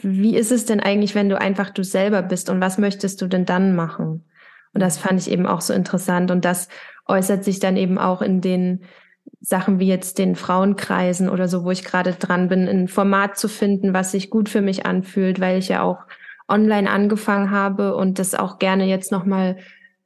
[0.00, 3.26] wie ist es denn eigentlich, wenn du einfach du selber bist und was möchtest du
[3.26, 4.22] denn dann machen?
[4.74, 6.68] Und das fand ich eben auch so interessant und das
[7.08, 8.84] äußert sich dann eben auch in den
[9.40, 13.48] Sachen wie jetzt den Frauenkreisen oder so, wo ich gerade dran bin, ein Format zu
[13.48, 15.98] finden, was sich gut für mich anfühlt, weil ich ja auch
[16.48, 19.56] online angefangen habe und das auch gerne jetzt nochmal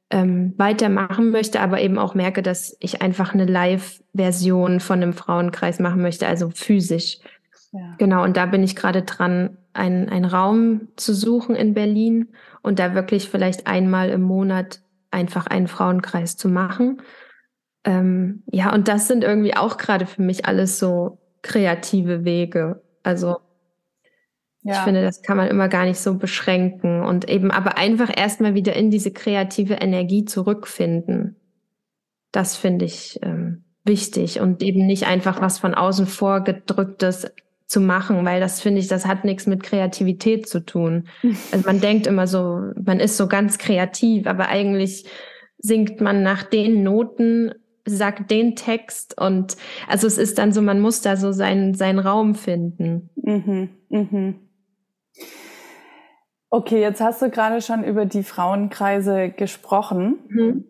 [0.09, 5.79] ähm, weitermachen möchte, aber eben auch merke, dass ich einfach eine Live-Version von einem Frauenkreis
[5.79, 7.19] machen möchte, also physisch.
[7.71, 7.95] Ja.
[7.97, 12.29] Genau, und da bin ich gerade dran, einen, einen Raum zu suchen in Berlin
[12.61, 17.01] und da wirklich vielleicht einmal im Monat einfach einen Frauenkreis zu machen
[17.83, 22.81] ähm, ja, und das sind irgendwie auch gerade für mich alles so kreative Wege.
[23.03, 23.37] Also
[24.63, 24.73] ja.
[24.73, 28.53] ich finde, das kann man immer gar nicht so beschränken und eben aber einfach erstmal
[28.55, 31.37] wieder in diese kreative Energie zurückfinden.
[32.31, 37.31] Das finde ich ähm, wichtig und eben nicht einfach was von außen vorgedrücktes
[37.65, 41.07] zu machen, weil das finde ich, das hat nichts mit Kreativität zu tun.
[41.51, 45.05] Also man denkt immer so, man ist so ganz kreativ, aber eigentlich
[45.57, 47.53] singt man nach den Noten
[47.95, 51.99] sagt den Text und also es ist dann so, man muss da so seinen, seinen
[51.99, 53.09] Raum finden.
[53.15, 54.35] Mhm, mhm.
[56.49, 60.19] Okay, jetzt hast du gerade schon über die Frauenkreise gesprochen.
[60.27, 60.65] Mhm.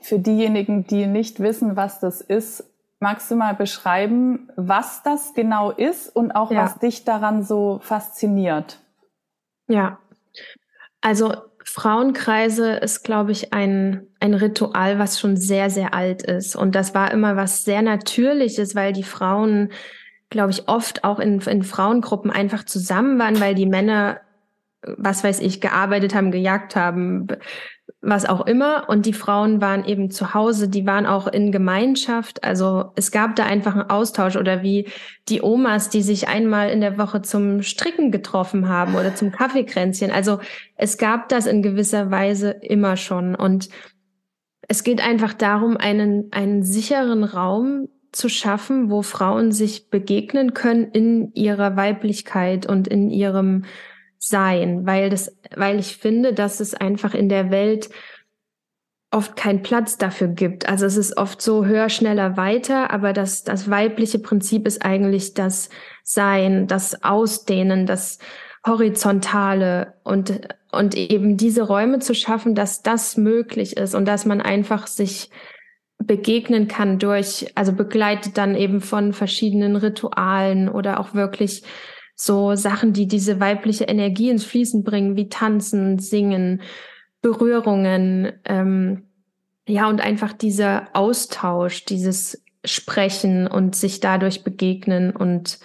[0.00, 2.64] Für diejenigen, die nicht wissen, was das ist,
[3.00, 6.64] magst du mal beschreiben, was das genau ist und auch ja.
[6.64, 8.80] was dich daran so fasziniert?
[9.66, 9.98] Ja,
[11.02, 16.56] also Frauenkreise ist, glaube ich, ein, ein Ritual, was schon sehr, sehr alt ist.
[16.56, 19.70] Und das war immer was sehr Natürliches, weil die Frauen,
[20.30, 24.20] glaube ich, oft auch in, in Frauengruppen einfach zusammen waren, weil die Männer,
[24.82, 27.28] was weiß ich, gearbeitet haben, gejagt haben,
[28.00, 28.88] was auch immer.
[28.88, 32.42] Und die Frauen waren eben zu Hause, die waren auch in Gemeinschaft.
[32.42, 34.88] Also es gab da einfach einen Austausch oder wie
[35.28, 40.10] die Omas, die sich einmal in der Woche zum Stricken getroffen haben oder zum Kaffeekränzchen.
[40.10, 40.40] Also
[40.76, 43.36] es gab das in gewisser Weise immer schon.
[43.36, 43.68] Und
[44.66, 50.90] es geht einfach darum, einen, einen sicheren Raum zu schaffen, wo Frauen sich begegnen können
[50.92, 53.64] in ihrer Weiblichkeit und in ihrem
[54.22, 57.90] sein, weil das, weil ich finde, dass es einfach in der Welt
[59.10, 60.68] oft keinen Platz dafür gibt.
[60.68, 65.34] Also es ist oft so höher, schneller, weiter, aber das, das weibliche Prinzip ist eigentlich
[65.34, 65.68] das
[66.02, 68.18] Sein, das Ausdehnen, das
[68.64, 74.40] Horizontale und, und eben diese Räume zu schaffen, dass das möglich ist und dass man
[74.40, 75.30] einfach sich
[75.98, 81.64] begegnen kann durch, also begleitet dann eben von verschiedenen Ritualen oder auch wirklich
[82.14, 86.62] so Sachen, die diese weibliche Energie ins Fließen bringen, wie Tanzen, Singen,
[87.20, 89.04] Berührungen, ähm,
[89.66, 95.60] ja, und einfach dieser Austausch, dieses Sprechen und sich dadurch begegnen und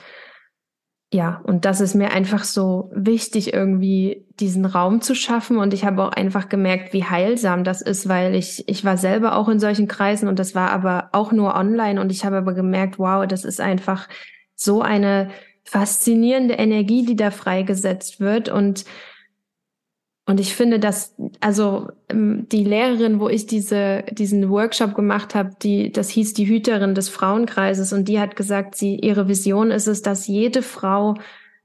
[1.13, 5.57] ja, und das ist mir einfach so wichtig, irgendwie diesen Raum zu schaffen.
[5.57, 9.37] Und ich habe auch einfach gemerkt, wie heilsam das ist, weil ich, ich war selber
[9.37, 12.01] auch in solchen Kreisen und das war aber auch nur online.
[12.01, 14.09] Und ich habe aber gemerkt, wow, das ist einfach
[14.53, 15.29] so eine
[15.67, 18.49] faszinierende Energie, die da freigesetzt wird.
[18.49, 18.85] Und
[20.29, 25.51] und ich finde, dass, also ähm, die Lehrerin, wo ich diese, diesen Workshop gemacht habe,
[25.63, 29.87] die, das hieß die Hüterin des Frauenkreises und die hat gesagt, sie, ihre Vision ist
[29.87, 31.15] es, dass jede Frau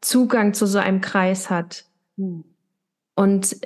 [0.00, 1.86] Zugang zu so einem Kreis hat.
[2.16, 2.44] Hm.
[3.16, 3.56] Und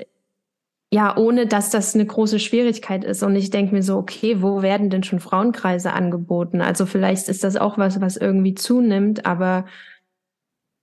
[0.90, 3.22] ja, ohne dass das eine große Schwierigkeit ist.
[3.22, 6.62] Und ich denke mir so, okay, wo werden denn schon Frauenkreise angeboten?
[6.62, 9.66] Also vielleicht ist das auch was, was irgendwie zunimmt, aber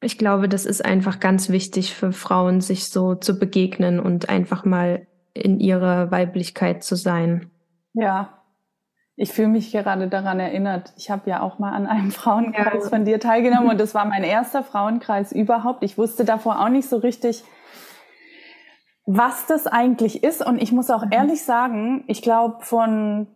[0.04, 4.66] ich glaube, das ist einfach ganz wichtig für Frauen, sich so zu begegnen und einfach
[4.66, 7.50] mal in ihrer Weiblichkeit zu sein.
[7.94, 8.44] Ja,
[9.16, 10.94] ich fühle mich gerade daran erinnert.
[10.98, 12.90] Ich habe ja auch mal an einem Frauenkreis ja.
[12.90, 15.84] von dir teilgenommen und das war mein erster Frauenkreis überhaupt.
[15.84, 17.44] Ich wusste davor auch nicht so richtig,
[19.06, 20.46] was das eigentlich ist.
[20.46, 21.12] Und ich muss auch mhm.
[21.12, 23.28] ehrlich sagen, ich glaube von,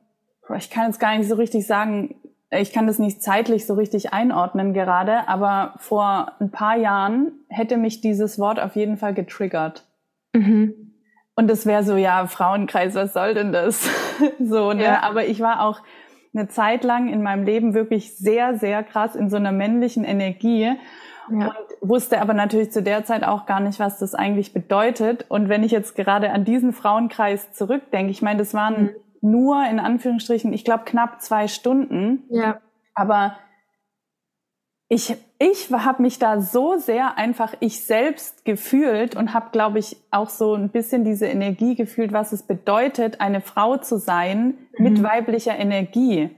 [0.55, 2.15] ich kann jetzt gar nicht so richtig sagen,
[2.49, 7.77] ich kann das nicht zeitlich so richtig einordnen gerade, aber vor ein paar Jahren hätte
[7.77, 9.85] mich dieses Wort auf jeden Fall getriggert.
[10.33, 10.93] Mhm.
[11.35, 13.87] Und das wäre so, ja, Frauenkreis, was soll denn das?
[14.39, 14.83] so, ne?
[14.83, 15.03] Ja.
[15.03, 15.81] Aber ich war auch
[16.33, 20.73] eine Zeit lang in meinem Leben wirklich sehr, sehr krass in so einer männlichen Energie.
[21.29, 21.47] Ja.
[21.47, 25.25] Und wusste aber natürlich zu der Zeit auch gar nicht, was das eigentlich bedeutet.
[25.27, 28.89] Und wenn ich jetzt gerade an diesen Frauenkreis zurückdenke, ich meine, das waren mhm
[29.21, 32.23] nur in Anführungsstrichen, ich glaube, knapp zwei Stunden.
[32.29, 32.59] Ja.
[32.93, 33.37] Aber
[34.89, 39.97] ich, ich habe mich da so sehr einfach ich selbst gefühlt und habe, glaube ich,
[40.11, 44.83] auch so ein bisschen diese Energie gefühlt, was es bedeutet, eine Frau zu sein mhm.
[44.83, 46.29] mit weiblicher Energie.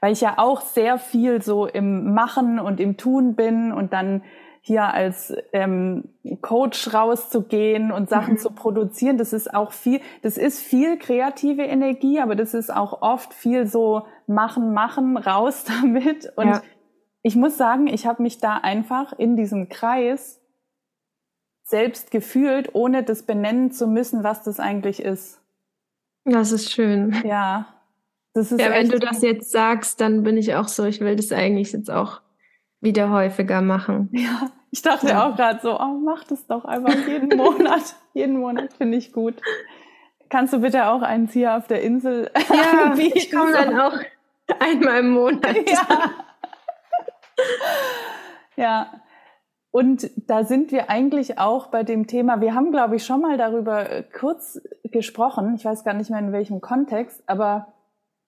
[0.00, 4.22] Weil ich ja auch sehr viel so im Machen und im Tun bin und dann
[4.66, 6.08] hier als ähm,
[6.42, 8.38] Coach rauszugehen und Sachen mhm.
[8.38, 9.16] zu produzieren.
[9.16, 13.68] Das ist auch viel, das ist viel kreative Energie, aber das ist auch oft viel
[13.68, 16.32] so machen, machen, raus damit.
[16.34, 16.62] Und ja.
[17.22, 20.40] ich muss sagen, ich habe mich da einfach in diesem Kreis
[21.62, 25.40] selbst gefühlt, ohne das benennen zu müssen, was das eigentlich ist.
[26.24, 27.14] Das ist schön.
[27.24, 27.68] Ja.
[28.34, 31.14] Das ist ja, wenn du das jetzt sagst, dann bin ich auch so, ich will
[31.14, 32.20] das eigentlich jetzt auch
[32.80, 34.10] wieder häufiger machen.
[34.12, 35.26] Ja, ich dachte ja.
[35.26, 37.96] auch gerade so, oh, mach das doch einfach jeden Monat.
[38.12, 39.40] jeden Monat finde ich gut.
[40.28, 43.98] Kannst du bitte auch eins hier auf der Insel Ja, ich komme dann auch
[44.60, 45.56] einmal im Monat.
[45.68, 46.10] Ja.
[48.56, 48.92] ja.
[49.70, 53.36] Und da sind wir eigentlich auch bei dem Thema, wir haben, glaube ich, schon mal
[53.36, 57.74] darüber äh, kurz gesprochen, ich weiß gar nicht mehr in welchem Kontext, aber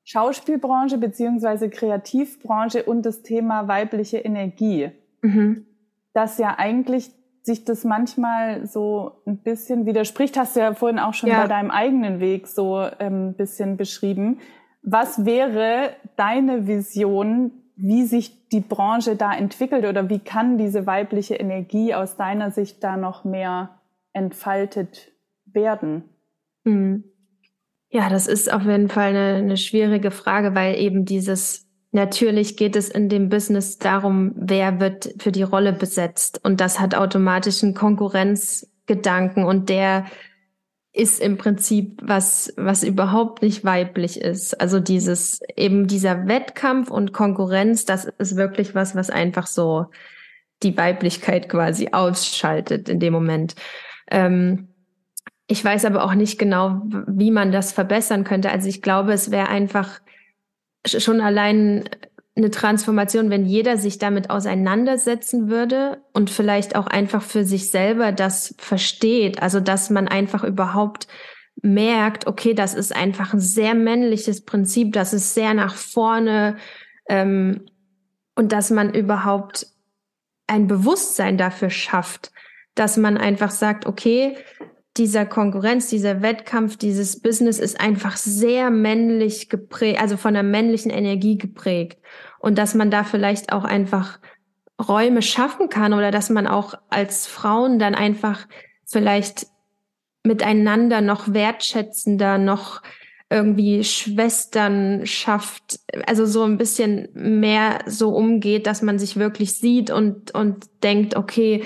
[0.09, 4.90] Schauspielbranche beziehungsweise Kreativbranche und das Thema weibliche Energie.
[5.21, 5.66] Mhm.
[6.14, 7.11] Dass ja eigentlich
[7.42, 11.42] sich das manchmal so ein bisschen widerspricht, hast du ja vorhin auch schon ja.
[11.42, 14.38] bei deinem eigenen Weg so ein ähm, bisschen beschrieben.
[14.83, 21.35] Was wäre deine Vision, wie sich die Branche da entwickelt oder wie kann diese weibliche
[21.35, 23.79] Energie aus deiner Sicht da noch mehr
[24.14, 25.12] entfaltet
[25.44, 26.05] werden?
[26.64, 27.05] Mhm.
[27.90, 32.77] Ja, das ist auf jeden Fall eine, eine schwierige Frage, weil eben dieses Natürlich geht
[32.77, 36.38] es in dem Business darum, wer wird für die Rolle besetzt.
[36.44, 40.05] Und das hat automatisch einen Konkurrenzgedanken und der
[40.92, 44.61] ist im Prinzip was, was überhaupt nicht weiblich ist.
[44.61, 49.87] Also dieses, eben dieser Wettkampf und Konkurrenz, das ist wirklich was, was einfach so
[50.62, 53.55] die Weiblichkeit quasi ausschaltet in dem Moment.
[54.11, 54.68] Ähm,
[55.49, 58.51] ich weiß aber auch nicht genau, wie man das verbessern könnte.
[58.51, 60.01] Also ich glaube, es wäre einfach
[60.87, 61.89] schon allein
[62.37, 68.13] eine Transformation, wenn jeder sich damit auseinandersetzen würde und vielleicht auch einfach für sich selber
[68.13, 69.43] das versteht.
[69.43, 71.09] Also dass man einfach überhaupt
[71.63, 76.57] merkt, okay, das ist einfach ein sehr männliches Prinzip, das ist sehr nach vorne
[77.09, 77.67] ähm,
[78.37, 79.67] und dass man überhaupt
[80.47, 82.31] ein Bewusstsein dafür schafft,
[82.75, 84.37] dass man einfach sagt, okay,
[84.99, 90.91] dieser Konkurrenz, dieser Wettkampf, dieses Business ist einfach sehr männlich geprägt, also von der männlichen
[90.91, 91.99] Energie geprägt.
[92.41, 94.19] Und dass man da vielleicht auch einfach
[94.81, 98.47] Räume schaffen kann oder dass man auch als Frauen dann einfach
[98.85, 99.47] vielleicht
[100.23, 102.83] miteinander noch wertschätzender, noch
[103.31, 109.91] irgendwie Schwestern schafft, also so ein bisschen mehr so umgeht, dass man sich wirklich sieht
[109.91, 111.65] und, und denkt, okay,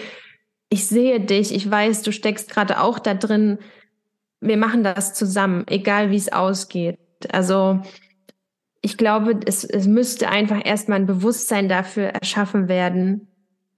[0.72, 3.58] ich sehe dich, ich weiß, du steckst gerade auch da drin,
[4.40, 6.98] wir machen das zusammen, egal wie es ausgeht.
[7.30, 7.80] Also
[8.80, 13.28] ich glaube, es, es müsste einfach erstmal ein Bewusstsein dafür erschaffen werden,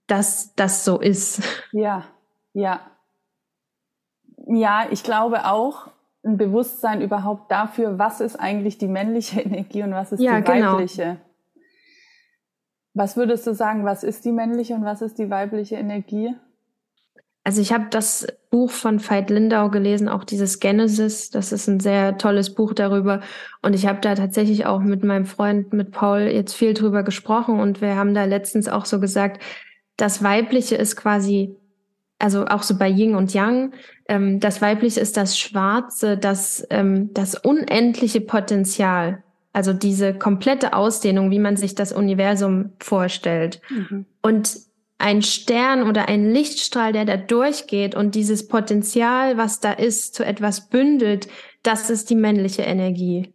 [0.07, 1.43] dass das so ist.
[1.73, 2.05] Ja,
[2.53, 2.79] ja.
[4.47, 5.89] Ja, ich glaube auch,
[6.23, 10.49] ein Bewusstsein überhaupt dafür, was ist eigentlich die männliche Energie und was ist ja, die
[10.49, 10.75] genau.
[10.75, 11.03] weibliche.
[11.03, 11.17] Genau.
[12.93, 16.33] Was würdest du sagen, was ist die männliche und was ist die weibliche Energie?
[17.45, 21.29] Also ich habe das Buch von Veit Lindau gelesen, auch dieses Genesis.
[21.29, 23.21] Das ist ein sehr tolles Buch darüber.
[23.61, 27.59] Und ich habe da tatsächlich auch mit meinem Freund, mit Paul, jetzt viel drüber gesprochen.
[27.59, 29.41] Und wir haben da letztens auch so gesagt,
[29.95, 31.55] das Weibliche ist quasi
[32.17, 33.73] also auch so bei Yin und Yang,
[34.07, 39.23] ähm, das Weibliche ist das Schwarze, das, ähm, das unendliche Potenzial.
[39.53, 43.61] Also diese komplette Ausdehnung, wie man sich das Universum vorstellt.
[43.69, 44.05] Mhm.
[44.21, 44.57] Und
[44.97, 50.25] ein Stern oder ein Lichtstrahl, der da durchgeht und dieses Potenzial, was da ist, zu
[50.25, 51.27] etwas bündelt,
[51.63, 53.33] das ist die männliche Energie.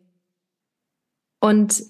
[1.41, 1.83] Und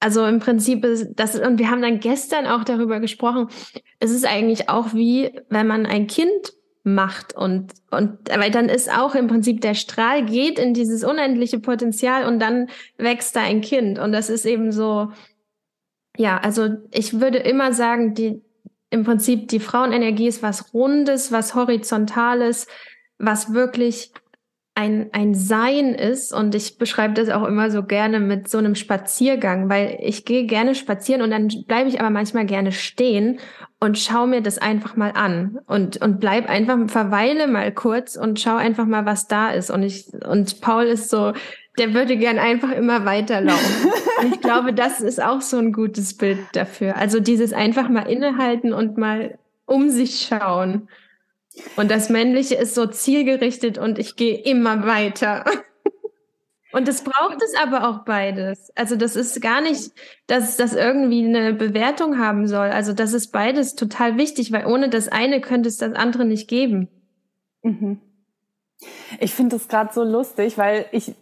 [0.00, 3.48] also im Prinzip ist das, und wir haben dann gestern auch darüber gesprochen,
[4.00, 8.94] es ist eigentlich auch wie, wenn man ein Kind macht und, und, weil dann ist
[8.94, 13.62] auch im Prinzip der Strahl geht in dieses unendliche Potenzial und dann wächst da ein
[13.62, 13.98] Kind.
[13.98, 15.10] Und das ist eben so,
[16.18, 18.43] ja, also ich würde immer sagen, die,
[18.94, 22.68] im Prinzip die Frauenenergie ist was Rundes, was Horizontales,
[23.18, 24.12] was wirklich
[24.76, 28.74] ein, ein Sein ist und ich beschreibe das auch immer so gerne mit so einem
[28.74, 33.38] Spaziergang, weil ich gehe gerne spazieren und dann bleibe ich aber manchmal gerne stehen
[33.78, 38.40] und schaue mir das einfach mal an und, und bleib einfach, verweile mal kurz und
[38.40, 39.70] schau einfach mal, was da ist.
[39.70, 41.34] Und ich, und Paul ist so,
[41.78, 43.92] der würde gern einfach immer weiterlaufen.
[44.32, 46.96] ich glaube, das ist auch so ein gutes Bild dafür.
[46.96, 50.88] Also dieses einfach mal innehalten und mal um sich schauen.
[51.76, 55.44] Und das Männliche ist so zielgerichtet und ich gehe immer weiter.
[56.74, 58.72] Und es braucht es aber auch beides.
[58.74, 59.92] Also das ist gar nicht,
[60.26, 62.70] dass das irgendwie eine Bewertung haben soll.
[62.70, 66.48] Also das ist beides total wichtig, weil ohne das eine könnte es das andere nicht
[66.48, 66.88] geben.
[67.62, 68.00] Mhm.
[69.20, 71.14] Ich finde das gerade so lustig, weil ich,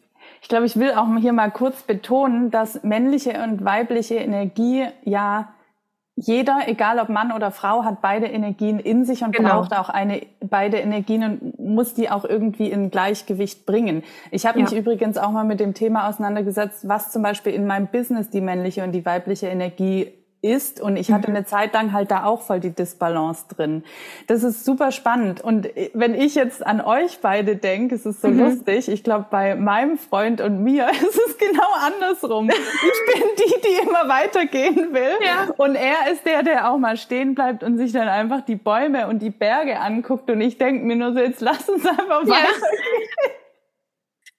[0.42, 5.54] ich glaube, ich will auch hier mal kurz betonen, dass männliche und weibliche Energie ja
[6.14, 9.50] jeder, egal ob Mann oder Frau, hat beide Energien in sich und genau.
[9.50, 14.02] braucht auch eine beide Energien und muss die auch irgendwie in Gleichgewicht bringen.
[14.30, 14.64] Ich habe ja.
[14.64, 18.42] mich übrigens auch mal mit dem Thema auseinandergesetzt, was zum Beispiel in meinem Business die
[18.42, 20.80] männliche und die weibliche Energie ist.
[20.80, 21.36] Und ich hatte mhm.
[21.36, 23.84] eine Zeit lang halt da auch voll die Disbalance drin.
[24.26, 25.40] Das ist super spannend.
[25.40, 28.40] Und wenn ich jetzt an euch beide denke, es ist so mhm.
[28.40, 28.88] lustig.
[28.88, 32.50] Ich glaube, bei meinem Freund und mir ist es genau andersrum.
[32.50, 35.12] Ich bin die, die immer weitergehen will.
[35.24, 35.54] Ja.
[35.56, 39.06] Und er ist der, der auch mal stehen bleibt und sich dann einfach die Bäume
[39.06, 40.28] und die Berge anguckt.
[40.28, 42.30] Und ich denke mir nur so, jetzt lass uns einfach ja.
[42.30, 43.38] weitergehen.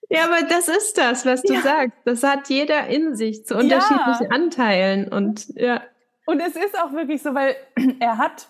[0.09, 1.61] Ja, aber das ist das, was du ja.
[1.61, 1.97] sagst.
[2.05, 4.29] Das hat jeder in sich zu unterschiedlichen ja.
[4.29, 5.81] Anteilen und ja.
[6.25, 7.55] Und es ist auch wirklich so, weil
[7.99, 8.49] er hat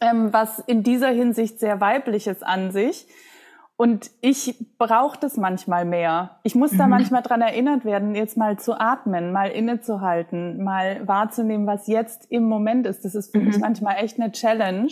[0.00, 3.06] ähm, was in dieser Hinsicht sehr weibliches an sich.
[3.76, 6.40] Und ich brauche das manchmal mehr.
[6.42, 6.90] Ich muss da mhm.
[6.90, 12.48] manchmal dran erinnert werden, jetzt mal zu atmen, mal innezuhalten, mal wahrzunehmen, was jetzt im
[12.48, 13.04] Moment ist.
[13.04, 13.46] Das ist für mhm.
[13.46, 14.90] mich manchmal echt eine Challenge.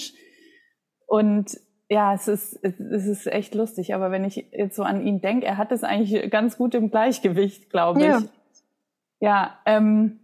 [1.06, 3.92] Und ja, es ist, es ist echt lustig.
[3.92, 6.92] Aber wenn ich jetzt so an ihn denke, er hat es eigentlich ganz gut im
[6.92, 8.06] Gleichgewicht, glaube ich.
[8.06, 8.22] Ja,
[9.18, 10.20] ja ähm,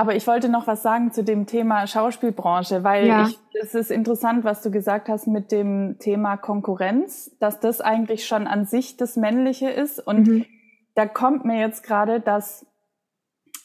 [0.00, 3.28] aber ich wollte noch was sagen zu dem Thema Schauspielbranche, weil ja.
[3.28, 8.26] ich, es ist interessant, was du gesagt hast mit dem Thema Konkurrenz, dass das eigentlich
[8.26, 9.98] schon an sich das Männliche ist.
[9.98, 10.46] Und mhm.
[10.94, 12.64] da kommt mir jetzt gerade, dass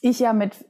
[0.02, 0.66] ich ja mit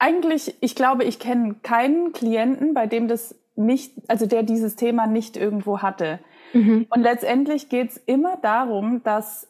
[0.00, 5.06] eigentlich, ich glaube, ich kenne keinen Klienten, bei dem das nicht, also der dieses Thema
[5.06, 6.18] nicht irgendwo hatte.
[6.52, 6.88] Mhm.
[6.90, 9.46] Und letztendlich geht es immer darum, dass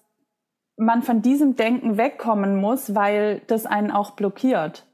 [0.76, 4.86] man von diesem Denken wegkommen muss, weil das einen auch blockiert.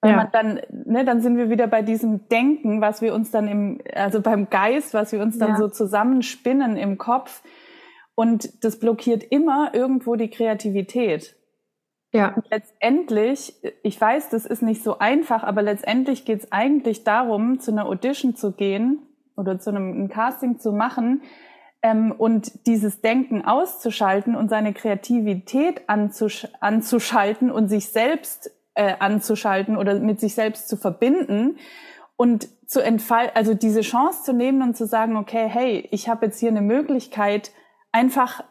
[0.00, 0.16] Weil ja.
[0.16, 3.80] man dann, ne, dann sind wir wieder bei diesem Denken, was wir uns dann im,
[3.94, 5.56] also beim Geist, was wir uns dann ja.
[5.56, 7.42] so zusammenspinnen im Kopf.
[8.14, 11.36] Und das blockiert immer irgendwo die Kreativität.
[12.12, 12.34] Ja.
[12.34, 17.60] Und letztendlich, ich weiß, das ist nicht so einfach, aber letztendlich geht es eigentlich darum,
[17.60, 19.02] zu einer Audition zu gehen
[19.36, 21.22] oder zu einem ein Casting zu machen
[21.82, 29.76] ähm, und dieses Denken auszuschalten und seine Kreativität anzusch anzuschalten und sich selbst äh, anzuschalten
[29.76, 31.56] oder mit sich selbst zu verbinden
[32.16, 36.26] und zu entfalten, also diese Chance zu nehmen und zu sagen, okay, hey, ich habe
[36.26, 37.50] jetzt hier eine Möglichkeit,
[37.90, 38.44] einfach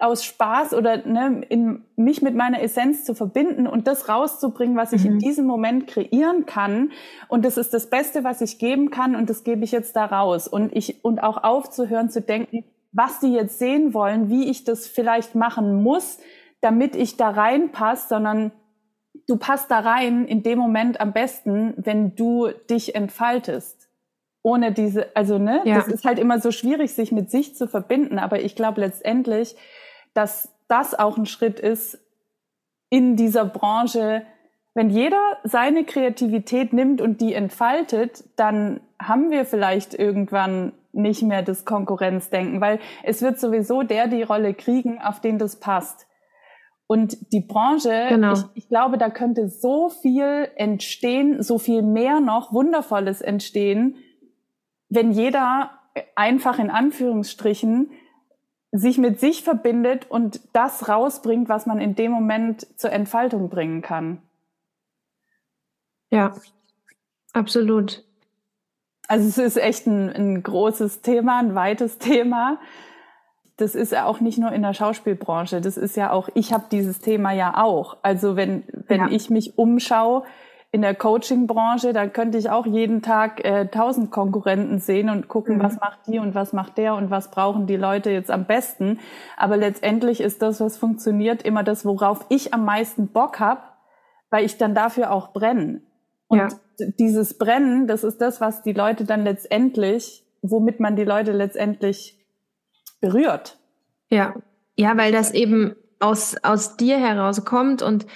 [0.00, 4.92] aus Spaß oder ne, in mich mit meiner Essenz zu verbinden und das rauszubringen, was
[4.92, 5.12] ich mhm.
[5.12, 6.90] in diesem Moment kreieren kann.
[7.28, 10.04] Und das ist das Beste, was ich geben kann und das gebe ich jetzt da
[10.04, 10.48] raus.
[10.48, 14.88] Und ich, und auch aufzuhören zu denken, was die jetzt sehen wollen, wie ich das
[14.88, 16.18] vielleicht machen muss,
[16.60, 18.50] damit ich da reinpasse, sondern
[19.28, 23.88] du passt da rein in dem Moment am besten, wenn du dich entfaltest.
[24.42, 25.76] Ohne diese, also ne, ja.
[25.76, 28.18] das ist halt immer so schwierig, sich mit sich zu verbinden.
[28.18, 29.54] Aber ich glaube letztendlich,
[30.14, 31.98] dass das auch ein Schritt ist
[32.88, 34.22] in dieser Branche.
[34.74, 41.42] Wenn jeder seine Kreativität nimmt und die entfaltet, dann haben wir vielleicht irgendwann nicht mehr
[41.42, 46.07] das Konkurrenzdenken, weil es wird sowieso der die Rolle kriegen, auf den das passt.
[46.88, 48.32] Und die Branche, genau.
[48.32, 53.96] ich, ich, glaube, da könnte so viel entstehen, so viel mehr noch Wundervolles entstehen,
[54.88, 55.70] wenn jeder
[56.16, 57.90] einfach in Anführungsstrichen
[58.72, 63.82] sich mit sich verbindet und das rausbringt, was man in dem Moment zur Entfaltung bringen
[63.82, 64.22] kann.
[66.10, 66.34] Ja,
[67.34, 68.02] absolut.
[69.08, 72.58] Also es ist echt ein, ein großes Thema, ein weites Thema.
[73.58, 76.64] Das ist ja auch nicht nur in der Schauspielbranche, das ist ja auch, ich habe
[76.70, 77.98] dieses Thema ja auch.
[78.02, 79.08] Also wenn, wenn ja.
[79.10, 80.22] ich mich umschaue,
[80.70, 85.56] in der Coaching-Branche, da könnte ich auch jeden Tag äh, tausend Konkurrenten sehen und gucken,
[85.56, 85.62] mhm.
[85.62, 89.00] was macht die und was macht der und was brauchen die Leute jetzt am besten.
[89.38, 93.62] Aber letztendlich ist das, was funktioniert, immer das, worauf ich am meisten Bock habe,
[94.30, 95.80] weil ich dann dafür auch brenne.
[96.26, 96.48] Und ja.
[96.98, 102.17] dieses Brennen, das ist das, was die Leute dann letztendlich, womit man die Leute letztendlich
[103.00, 103.58] berührt.
[104.10, 104.34] Ja,
[104.76, 108.06] ja, weil das eben aus, aus dir herauskommt und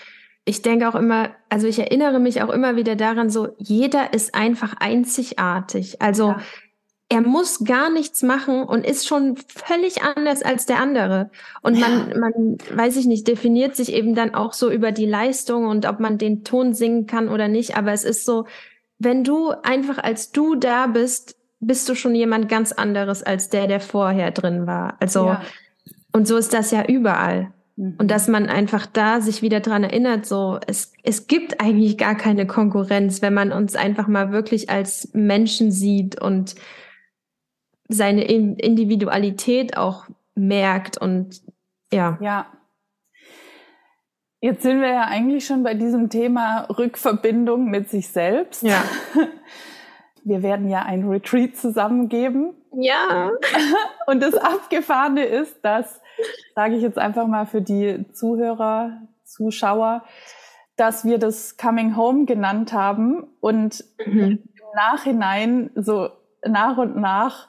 [0.45, 4.35] ich denke auch immer, also ich erinnere mich auch immer wieder daran, so jeder ist
[4.35, 6.03] einfach einzigartig.
[6.03, 6.41] Also ja.
[7.09, 11.31] er muss gar nichts machen und ist schon völlig anders als der andere.
[11.63, 11.89] Und ja.
[11.89, 15.87] man, man, weiß ich nicht, definiert sich eben dann auch so über die Leistung und
[15.87, 17.77] ob man den Ton singen kann oder nicht.
[17.77, 18.47] Aber es ist so,
[18.99, 23.69] wenn du einfach als du da bist, bist du schon jemand ganz anderes als der,
[23.69, 24.97] der vorher drin war.
[25.01, 25.43] Also, ja.
[26.13, 27.53] und so ist das ja überall.
[27.77, 32.15] Und dass man einfach da sich wieder dran erinnert, so, es, es gibt eigentlich gar
[32.15, 36.55] keine Konkurrenz, wenn man uns einfach mal wirklich als Menschen sieht und
[37.89, 41.41] seine Individualität auch merkt und
[41.93, 42.19] ja.
[42.21, 42.47] Ja.
[44.41, 48.63] Jetzt sind wir ja eigentlich schon bei diesem Thema Rückverbindung mit sich selbst.
[48.63, 48.85] Ja.
[50.25, 52.55] Wir werden ja ein Retreat zusammengeben.
[52.73, 53.31] Ja.
[54.07, 56.01] Und das Abgefahrene ist, dass
[56.55, 60.05] sage ich jetzt einfach mal für die Zuhörer, Zuschauer,
[60.77, 64.21] dass wir das Coming Home genannt haben und mhm.
[64.21, 64.39] im
[64.75, 66.11] Nachhinein so
[66.47, 67.49] nach und nach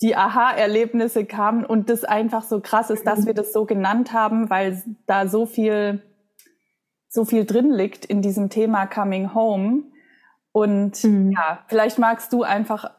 [0.00, 4.50] die Aha-Erlebnisse kamen und das einfach so krass ist, dass wir das so genannt haben,
[4.50, 6.02] weil da so viel,
[7.08, 9.84] so viel drin liegt in diesem Thema Coming Home.
[10.52, 11.32] Und mhm.
[11.32, 12.90] ja, vielleicht magst du einfach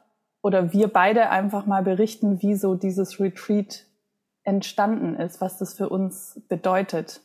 [0.42, 3.86] oder wir beide einfach mal berichten, wie so dieses Retreat
[4.44, 7.22] entstanden ist, was das für uns bedeutet?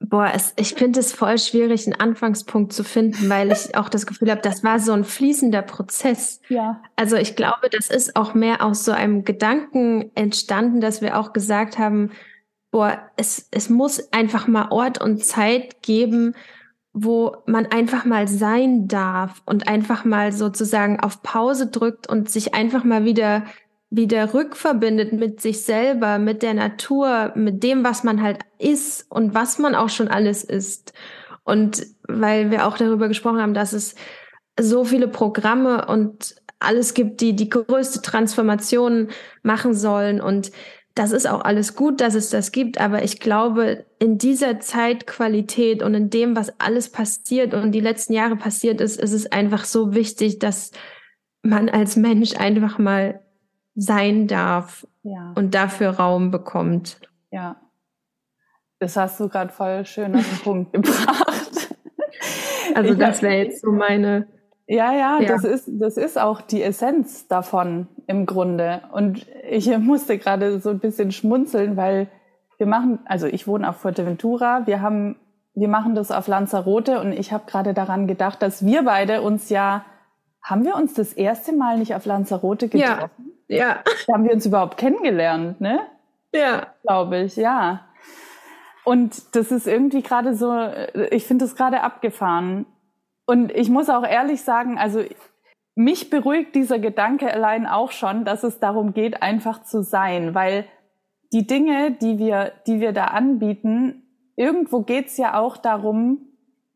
[0.00, 4.04] Boah, es, ich finde es voll schwierig, einen Anfangspunkt zu finden, weil ich auch das
[4.06, 6.42] Gefühl habe, das war so ein fließender Prozess.
[6.48, 6.82] Ja.
[6.94, 11.32] Also ich glaube, das ist auch mehr aus so einem Gedanken entstanden, dass wir auch
[11.32, 12.10] gesagt haben,
[12.70, 16.34] boah, es, es muss einfach mal Ort und Zeit geben,
[16.94, 22.54] wo man einfach mal sein darf und einfach mal sozusagen auf Pause drückt und sich
[22.54, 23.44] einfach mal wieder
[23.96, 29.34] wieder rückverbindet mit sich selber, mit der Natur, mit dem, was man halt ist und
[29.34, 30.92] was man auch schon alles ist.
[31.44, 33.94] Und weil wir auch darüber gesprochen haben, dass es
[34.58, 39.08] so viele Programme und alles gibt, die die größte Transformation
[39.42, 40.20] machen sollen.
[40.20, 40.50] Und
[40.94, 42.80] das ist auch alles gut, dass es das gibt.
[42.80, 48.12] Aber ich glaube, in dieser Zeitqualität und in dem, was alles passiert und die letzten
[48.12, 50.70] Jahre passiert ist, ist es einfach so wichtig, dass
[51.42, 53.20] man als Mensch einfach mal
[53.74, 55.32] sein darf ja.
[55.34, 57.00] und dafür Raum bekommt.
[57.30, 57.56] Ja.
[58.78, 61.74] Das hast du gerade voll schön auf den Punkt gebracht.
[62.74, 64.28] Also ich das wäre jetzt so meine.
[64.66, 68.82] Ja, ja, ja, das ist, das ist auch die Essenz davon im Grunde.
[68.92, 72.08] Und ich musste gerade so ein bisschen schmunzeln, weil
[72.56, 75.16] wir machen, also ich wohne auf Fuerteventura, wir haben,
[75.54, 79.50] wir machen das auf Lanzarote und ich habe gerade daran gedacht, dass wir beide uns
[79.50, 79.84] ja
[80.44, 83.32] haben wir uns das erste Mal nicht auf Lanzarote getroffen?
[83.48, 83.56] Ja.
[83.56, 83.78] ja.
[84.06, 85.80] Da haben wir uns überhaupt kennengelernt, ne?
[86.34, 86.66] Ja.
[86.82, 87.80] Glaube ich, ja.
[88.84, 90.52] Und das ist irgendwie gerade so,
[91.10, 92.66] ich finde das gerade abgefahren.
[93.26, 95.02] Und ich muss auch ehrlich sagen, also
[95.74, 100.66] mich beruhigt dieser Gedanke allein auch schon, dass es darum geht, einfach zu sein, weil
[101.32, 104.02] die Dinge, die wir, die wir da anbieten,
[104.36, 106.28] irgendwo geht's ja auch darum,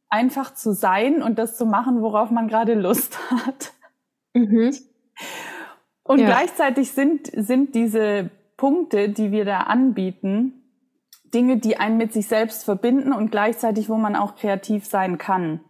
[0.08, 3.72] einfach zu sein und das zu machen, worauf man gerade Lust hat.
[4.34, 4.74] Mhm.
[6.02, 6.26] Und ja.
[6.26, 10.54] gleichzeitig sind, sind diese Punkte, die wir da anbieten,
[11.34, 15.60] Dinge, die einen mit sich selbst verbinden und gleichzeitig, wo man auch kreativ sein kann.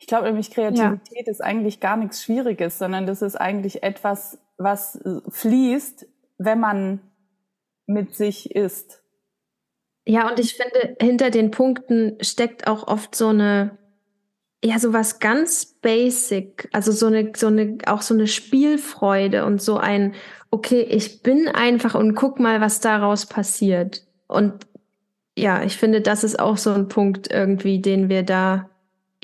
[0.00, 1.30] Ich glaube nämlich, Kreativität ja.
[1.30, 6.06] ist eigentlich gar nichts Schwieriges, sondern das ist eigentlich etwas, was fließt,
[6.38, 7.00] wenn man
[7.86, 9.02] mit sich ist.
[10.06, 13.78] Ja, und ich finde, hinter den Punkten steckt auch oft so eine,
[14.62, 19.62] ja, so was ganz basic, also so eine, so eine, auch so eine Spielfreude und
[19.62, 20.14] so ein,
[20.50, 24.06] okay, ich bin einfach und guck mal, was daraus passiert.
[24.26, 24.66] Und
[25.36, 28.70] ja, ich finde, das ist auch so ein Punkt irgendwie, den wir da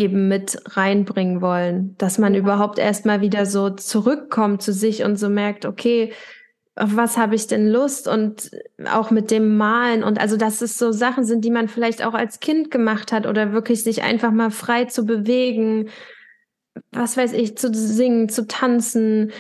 [0.01, 5.29] eben mit reinbringen wollen, dass man überhaupt erstmal wieder so zurückkommt zu sich und so
[5.29, 6.13] merkt, okay,
[6.77, 8.09] auf was habe ich denn Lust?
[8.09, 8.51] Und
[8.91, 10.03] auch mit dem Malen.
[10.03, 13.27] Und also dass es so Sachen sind, die man vielleicht auch als Kind gemacht hat
[13.27, 15.91] oder wirklich sich einfach mal frei zu bewegen,
[16.93, 19.33] was weiß ich, zu singen, zu tanzen,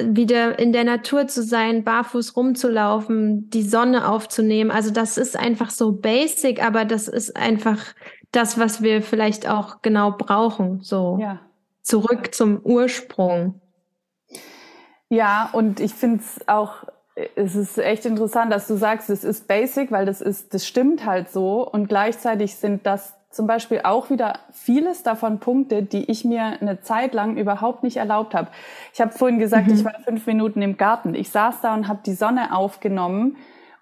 [0.00, 4.70] wieder in der Natur zu sein, barfuß rumzulaufen, die Sonne aufzunehmen.
[4.70, 7.78] Also das ist einfach so basic, aber das ist einfach
[8.36, 10.80] das, was wir vielleicht auch genau brauchen.
[10.82, 11.40] So ja.
[11.82, 13.60] zurück zum Ursprung.
[15.08, 16.84] Ja, und ich finde es auch,
[17.34, 21.06] es ist echt interessant, dass du sagst, es ist basic, weil das ist, das stimmt
[21.06, 21.66] halt so.
[21.66, 26.80] Und gleichzeitig sind das zum Beispiel auch wieder vieles davon Punkte, die ich mir eine
[26.80, 28.48] Zeit lang überhaupt nicht erlaubt habe.
[28.92, 29.74] Ich habe vorhin gesagt, mhm.
[29.74, 31.14] ich war fünf Minuten im Garten.
[31.14, 33.36] Ich saß da und habe die Sonne aufgenommen.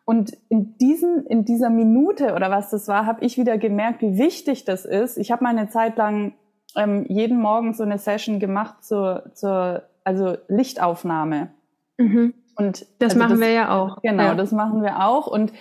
[0.04, 4.18] Und in, diesen, in dieser Minute oder was das war, habe ich wieder gemerkt, wie
[4.18, 5.16] wichtig das ist.
[5.16, 6.34] Ich habe mal eine Zeit lang
[6.76, 11.50] ähm, jeden Morgen so eine Session gemacht zur, zur also Lichtaufnahme.
[11.96, 12.34] Mhm.
[12.56, 14.02] Und das also machen das, wir ja auch.
[14.02, 14.34] Genau, ja.
[14.34, 15.26] das machen wir auch.
[15.26, 15.52] Und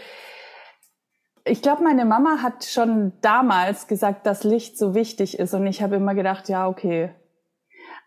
[1.45, 5.53] ich glaube, meine Mama hat schon damals gesagt, dass Licht so wichtig ist.
[5.53, 7.11] Und ich habe immer gedacht, ja, okay.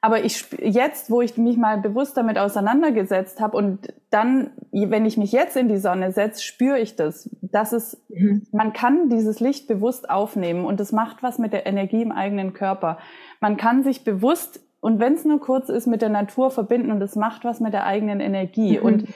[0.01, 5.17] Aber ich jetzt, wo ich mich mal bewusst damit auseinandergesetzt habe und dann, wenn ich
[5.17, 7.29] mich jetzt in die Sonne setze, spüre ich das.
[7.43, 8.47] Das ist, mhm.
[8.53, 12.53] man kann dieses Licht bewusst aufnehmen und das macht was mit der Energie im eigenen
[12.53, 12.99] Körper.
[13.41, 17.01] Man kann sich bewusst und wenn es nur kurz ist, mit der Natur verbinden und
[17.01, 18.79] das macht was mit der eigenen Energie.
[18.79, 18.85] Mhm.
[18.85, 19.09] Und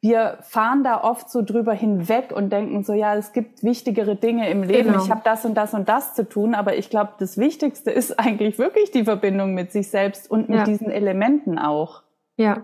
[0.00, 4.48] wir fahren da oft so drüber hinweg und denken so, ja, es gibt wichtigere Dinge
[4.48, 4.92] im Leben.
[4.92, 5.02] Genau.
[5.02, 8.18] Ich habe das und das und das zu tun, aber ich glaube, das Wichtigste ist
[8.18, 10.64] eigentlich wirklich die Verbindung mit sich selbst und mit ja.
[10.64, 12.02] diesen Elementen auch.
[12.36, 12.62] Ja.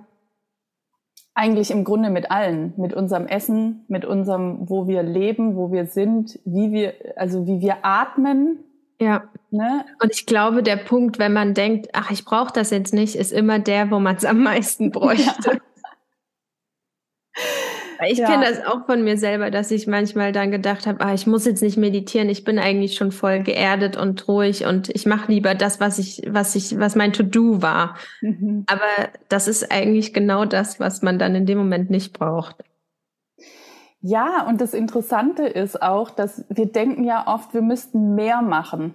[1.34, 5.86] Eigentlich im Grunde mit allen, mit unserem Essen, mit unserem, wo wir leben, wo wir
[5.86, 8.60] sind, wie wir, also wie wir atmen.
[9.00, 9.24] Ja.
[9.50, 9.84] Ne?
[10.00, 13.32] Und ich glaube, der Punkt, wenn man denkt, ach, ich brauche das jetzt nicht, ist
[13.32, 15.50] immer der, wo man es am meisten bräuchte.
[15.50, 15.58] Ja.
[18.08, 18.26] Ich ja.
[18.26, 21.44] kenne das auch von mir selber, dass ich manchmal dann gedacht habe, ah, ich muss
[21.44, 25.54] jetzt nicht meditieren, ich bin eigentlich schon voll geerdet und ruhig und ich mache lieber
[25.54, 27.96] das, was ich, was ich, was mein To-Do war.
[28.20, 28.64] Mhm.
[28.66, 32.56] Aber das ist eigentlich genau das, was man dann in dem Moment nicht braucht.
[34.00, 38.94] Ja, und das Interessante ist auch, dass wir denken ja oft, wir müssten mehr machen.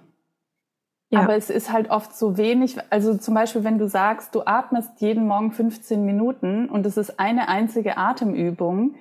[1.10, 1.22] Ja.
[1.22, 2.76] Aber es ist halt oft so wenig.
[2.88, 7.18] Also zum Beispiel, wenn du sagst, du atmest jeden Morgen 15 Minuten und es ist
[7.18, 8.94] eine einzige Atemübung.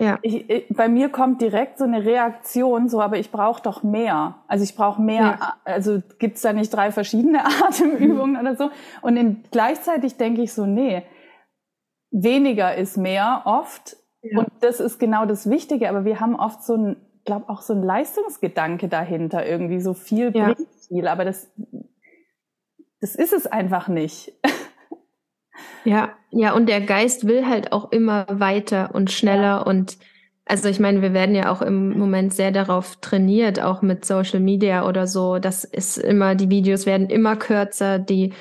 [0.00, 0.18] Ja.
[0.22, 4.36] Ich, ich, bei mir kommt direkt so eine Reaktion, so, aber ich brauche doch mehr.
[4.48, 5.38] Also ich brauche mehr.
[5.38, 5.56] Ja.
[5.64, 8.70] Also gibt's da nicht drei verschiedene Atemübungen oder so?
[9.02, 11.02] Und in, gleichzeitig denke ich so, nee,
[12.10, 13.98] weniger ist mehr oft.
[14.22, 14.38] Ja.
[14.38, 15.90] Und das ist genau das Wichtige.
[15.90, 20.32] Aber wir haben oft so ein glaube auch so ein Leistungsgedanke dahinter irgendwie so viel
[20.34, 20.52] ja.
[20.52, 21.50] bringt viel, aber das
[23.00, 24.32] das ist es einfach nicht.
[25.84, 29.58] Ja, ja, und der Geist will halt auch immer weiter und schneller ja.
[29.58, 29.98] und
[30.44, 34.40] also ich meine, wir werden ja auch im Moment sehr darauf trainiert, auch mit Social
[34.40, 35.38] Media oder so.
[35.38, 38.32] Das ist immer, die Videos werden immer kürzer, die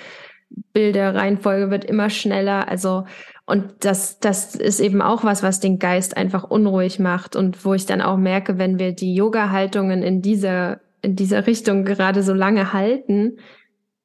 [0.74, 2.68] Bilderreihenfolge wird immer schneller.
[2.68, 3.06] Also
[3.52, 7.74] und das, das ist eben auch was, was den Geist einfach unruhig macht und wo
[7.74, 12.34] ich dann auch merke, wenn wir die Yoga-Haltungen in dieser, in dieser Richtung gerade so
[12.34, 13.39] lange halten,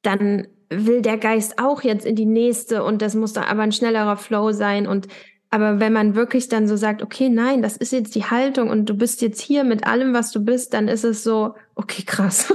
[0.01, 3.71] dann will der Geist auch jetzt in die nächste und das muss da aber ein
[3.71, 5.07] schnellerer Flow sein und
[5.49, 8.89] aber wenn man wirklich dann so sagt, okay, nein, das ist jetzt die Haltung und
[8.89, 12.53] du bist jetzt hier mit allem, was du bist, dann ist es so, okay, krass.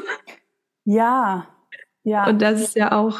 [0.84, 1.48] Ja,
[2.02, 2.28] ja.
[2.28, 3.18] Und das ist ja auch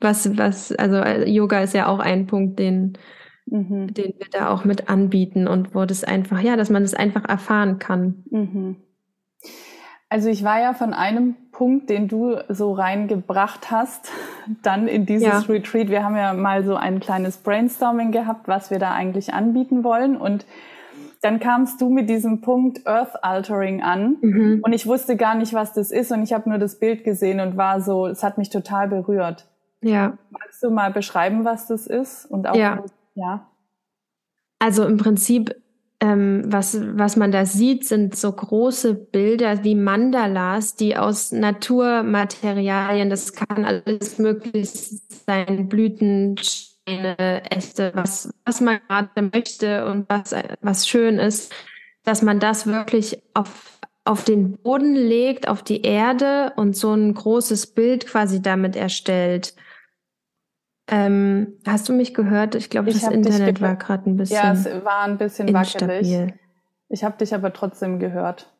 [0.00, 2.98] was, was, also äh, Yoga ist ja auch ein Punkt, den,
[3.46, 3.92] mhm.
[3.94, 7.24] den wir da auch mit anbieten und wo das einfach, ja, dass man das einfach
[7.24, 8.24] erfahren kann.
[8.30, 8.76] Mhm.
[10.08, 14.12] Also ich war ja von einem Punkt, den du so reingebracht hast,
[14.62, 15.38] dann in dieses ja.
[15.40, 15.88] Retreat.
[15.88, 20.16] Wir haben ja mal so ein kleines Brainstorming gehabt, was wir da eigentlich anbieten wollen.
[20.16, 20.46] Und
[21.24, 24.60] dann kamst du mit diesem Punkt Earth Altering an mhm.
[24.62, 27.40] und ich wusste gar nicht, was das ist und ich habe nur das Bild gesehen
[27.40, 29.48] und war so, es hat mich total berührt.
[29.84, 30.18] Ja.
[30.30, 32.84] Magst du mal beschreiben, was das ist und auch ja.
[33.14, 33.48] ja.
[34.58, 35.54] Also im Prinzip
[36.04, 43.08] ähm, was, was man da sieht, sind so große Bilder wie Mandalas, die aus Naturmaterialien,
[43.08, 44.70] das kann alles möglich
[45.26, 51.54] sein, Blüten, Steine, Äste, was, was man gerade möchte und was, was schön ist,
[52.04, 57.14] dass man das wirklich auf, auf den Boden legt, auf die Erde und so ein
[57.14, 59.54] großes Bild quasi damit erstellt.
[60.86, 62.54] Ähm, hast du mich gehört?
[62.54, 64.36] Ich glaube, das Internet war gerade ein bisschen.
[64.36, 65.88] Ja, es war ein bisschen instabil.
[65.88, 66.34] wackelig.
[66.88, 68.52] Ich habe dich aber trotzdem gehört.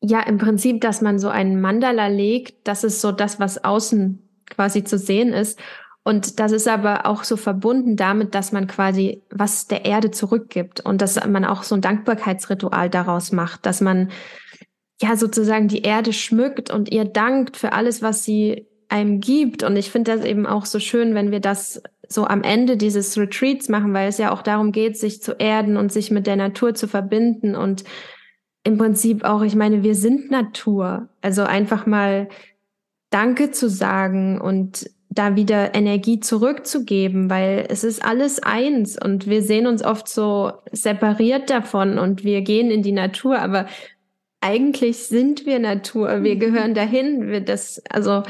[0.00, 4.22] Ja, im Prinzip, dass man so einen Mandala legt, das ist so das, was außen
[4.48, 5.58] quasi zu sehen ist.
[6.04, 10.78] Und das ist aber auch so verbunden damit, dass man quasi was der Erde zurückgibt
[10.78, 14.10] und dass man auch so ein Dankbarkeitsritual daraus macht, dass man
[15.02, 19.62] ja sozusagen die Erde schmückt und ihr dankt für alles, was sie einem gibt.
[19.62, 23.18] Und ich finde das eben auch so schön, wenn wir das so am Ende dieses
[23.18, 26.36] Retreats machen, weil es ja auch darum geht, sich zu erden und sich mit der
[26.36, 27.54] Natur zu verbinden.
[27.54, 27.84] Und
[28.64, 31.08] im Prinzip auch, ich meine, wir sind Natur.
[31.20, 32.28] Also einfach mal
[33.10, 39.02] Danke zu sagen und da wieder Energie zurückzugeben, weil es ist alles eins.
[39.02, 43.66] Und wir sehen uns oft so separiert davon und wir gehen in die Natur, aber
[44.40, 48.22] eigentlich sind wir Natur, wir gehören dahin, wir das, also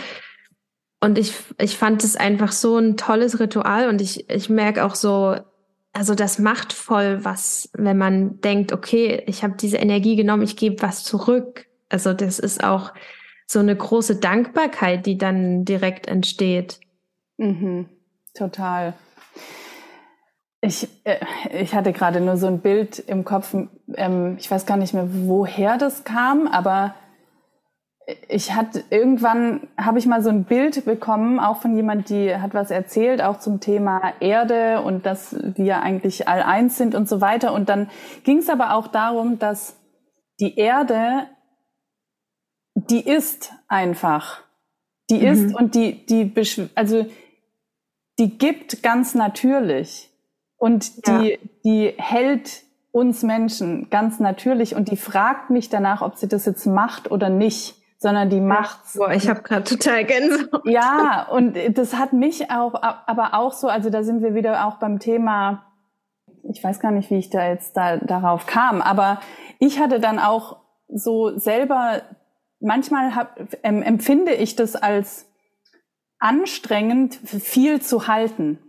[1.00, 4.94] und ich, ich fand es einfach so ein tolles Ritual und ich, ich merke auch
[4.94, 5.36] so,
[5.92, 10.56] also das macht voll was, wenn man denkt, okay, ich habe diese Energie genommen, ich
[10.56, 11.66] gebe was zurück.
[11.88, 12.92] Also das ist auch
[13.46, 16.80] so eine große Dankbarkeit, die dann direkt entsteht.
[17.38, 17.88] Mhm,
[18.34, 18.94] total.
[20.60, 21.18] Ich, äh,
[21.52, 23.54] ich hatte gerade nur so ein Bild im Kopf,
[23.94, 26.94] ähm, ich weiß gar nicht mehr, woher das kam, aber
[28.28, 32.54] ich hatte irgendwann habe ich mal so ein Bild bekommen, auch von jemand, die hat
[32.54, 37.20] was erzählt, auch zum Thema Erde und dass wir eigentlich all eins sind und so
[37.20, 37.52] weiter.
[37.52, 37.90] Und dann
[38.22, 39.76] ging es aber auch darum, dass
[40.38, 41.26] die Erde,
[42.74, 44.42] die ist einfach,
[45.10, 45.26] die mhm.
[45.26, 46.32] ist und die die
[46.76, 47.06] also
[48.20, 50.10] die gibt ganz natürlich
[50.58, 51.36] und die ja.
[51.64, 56.66] die hält uns Menschen ganz natürlich und die fragt nicht danach, ob sie das jetzt
[56.66, 58.94] macht oder nicht sondern die macht's.
[58.94, 60.64] Boah, ich habe gerade total Gänsehaut.
[60.64, 64.76] Ja, und das hat mich auch, aber auch so, also da sind wir wieder auch
[64.76, 65.64] beim Thema,
[66.48, 69.18] ich weiß gar nicht, wie ich da jetzt da, darauf kam, aber
[69.58, 72.02] ich hatte dann auch so selber,
[72.60, 75.26] manchmal hab, ähm, empfinde ich das als
[76.20, 78.60] anstrengend, viel zu halten,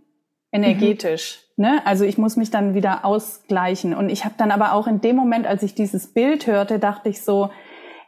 [0.50, 1.44] energetisch.
[1.56, 1.64] Mhm.
[1.64, 1.86] Ne?
[1.86, 3.94] Also ich muss mich dann wieder ausgleichen.
[3.94, 7.08] Und ich habe dann aber auch in dem Moment, als ich dieses Bild hörte, dachte
[7.08, 7.50] ich so,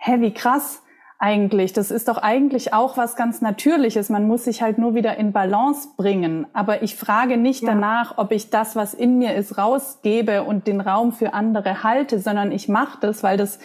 [0.01, 0.83] hä, wie krass,
[1.21, 1.75] eigentlich.
[1.75, 4.09] Das ist doch eigentlich auch was ganz Natürliches.
[4.09, 6.47] Man muss sich halt nur wieder in Balance bringen.
[6.55, 7.69] Aber ich frage nicht ja.
[7.69, 12.19] danach, ob ich das, was in mir ist, rausgebe und den Raum für andere halte,
[12.19, 13.59] sondern ich mache das, weil das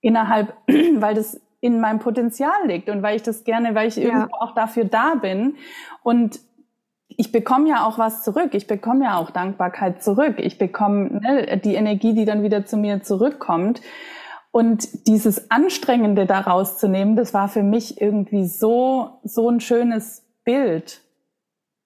[0.00, 0.52] innerhalb,
[0.96, 4.02] weil das in meinem Potenzial liegt und weil ich das gerne, weil ich ja.
[4.02, 5.54] irgendwo auch dafür da bin.
[6.02, 6.40] Und
[7.06, 8.50] ich bekomme ja auch was zurück.
[8.54, 10.34] Ich bekomme ja auch Dankbarkeit zurück.
[10.38, 13.82] Ich bekomme ne, die Energie, die dann wieder zu mir zurückkommt.
[14.58, 20.24] Und dieses Anstrengende daraus zu nehmen, das war für mich irgendwie so, so ein schönes
[20.42, 21.00] Bild.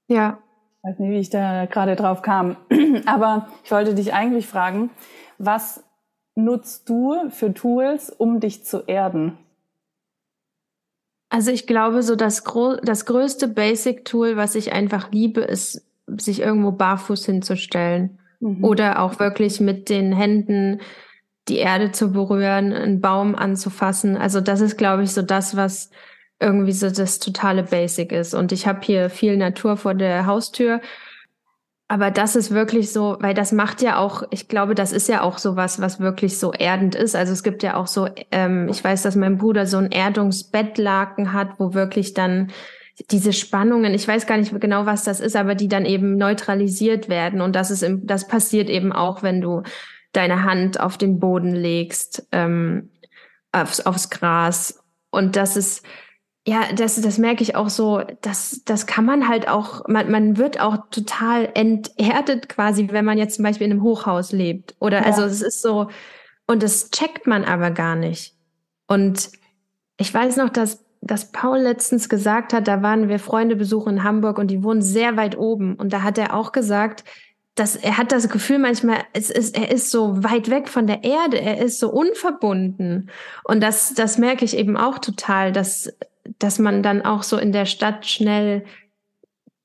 [0.09, 0.39] Ja.
[0.79, 2.57] Ich weiß nicht, wie ich da gerade drauf kam.
[3.05, 4.89] Aber ich wollte dich eigentlich fragen,
[5.37, 5.85] was
[6.35, 9.37] nutzt du für Tools, um dich zu erden?
[11.29, 12.43] Also ich glaube, so das,
[12.85, 18.19] das größte Basic-Tool, was ich einfach liebe, ist, sich irgendwo barfuß hinzustellen.
[18.41, 18.65] Mhm.
[18.65, 20.81] Oder auch wirklich mit den Händen
[21.49, 24.17] die Erde zu berühren, einen Baum anzufassen.
[24.17, 25.91] Also das ist, glaube ich, so das, was
[26.41, 28.35] irgendwie so das totale Basic ist.
[28.35, 30.81] Und ich habe hier viel Natur vor der Haustür.
[31.89, 35.21] Aber das ist wirklich so, weil das macht ja auch, ich glaube, das ist ja
[35.21, 37.15] auch so was, was wirklich so erdend ist.
[37.15, 41.33] Also es gibt ja auch so, ähm, ich weiß, dass mein Bruder so ein Erdungsbettlaken
[41.33, 42.51] hat, wo wirklich dann
[43.11, 47.09] diese Spannungen, ich weiß gar nicht genau, was das ist, aber die dann eben neutralisiert
[47.09, 47.41] werden.
[47.41, 49.63] Und das ist, im, das passiert eben auch, wenn du
[50.13, 52.91] deine Hand auf den Boden legst, ähm,
[53.51, 54.83] aufs, aufs Gras.
[55.11, 55.85] Und das ist,
[56.47, 60.37] ja, das, das merke ich auch so, das, das kann man halt auch, man, man
[60.39, 64.75] wird auch total enterdet quasi, wenn man jetzt zum Beispiel in einem Hochhaus lebt.
[64.81, 65.07] Oder ja.
[65.07, 65.89] also es ist so,
[66.47, 68.35] und das checkt man aber gar nicht.
[68.89, 69.31] Und
[69.97, 74.05] ich weiß noch, dass, dass Paul letztens gesagt hat, da waren wir Freunde besuchen in
[74.05, 75.77] Hamburg und die wohnen sehr weit oben.
[75.77, 77.05] Und da hat er auch gesagt,
[77.55, 81.05] dass er hat das Gefühl manchmal, es ist, er ist so weit weg von der
[81.05, 83.11] Erde, er ist so unverbunden.
[83.45, 85.93] Und das, das merke ich eben auch total, dass,
[86.39, 88.65] dass man dann auch so in der Stadt schnell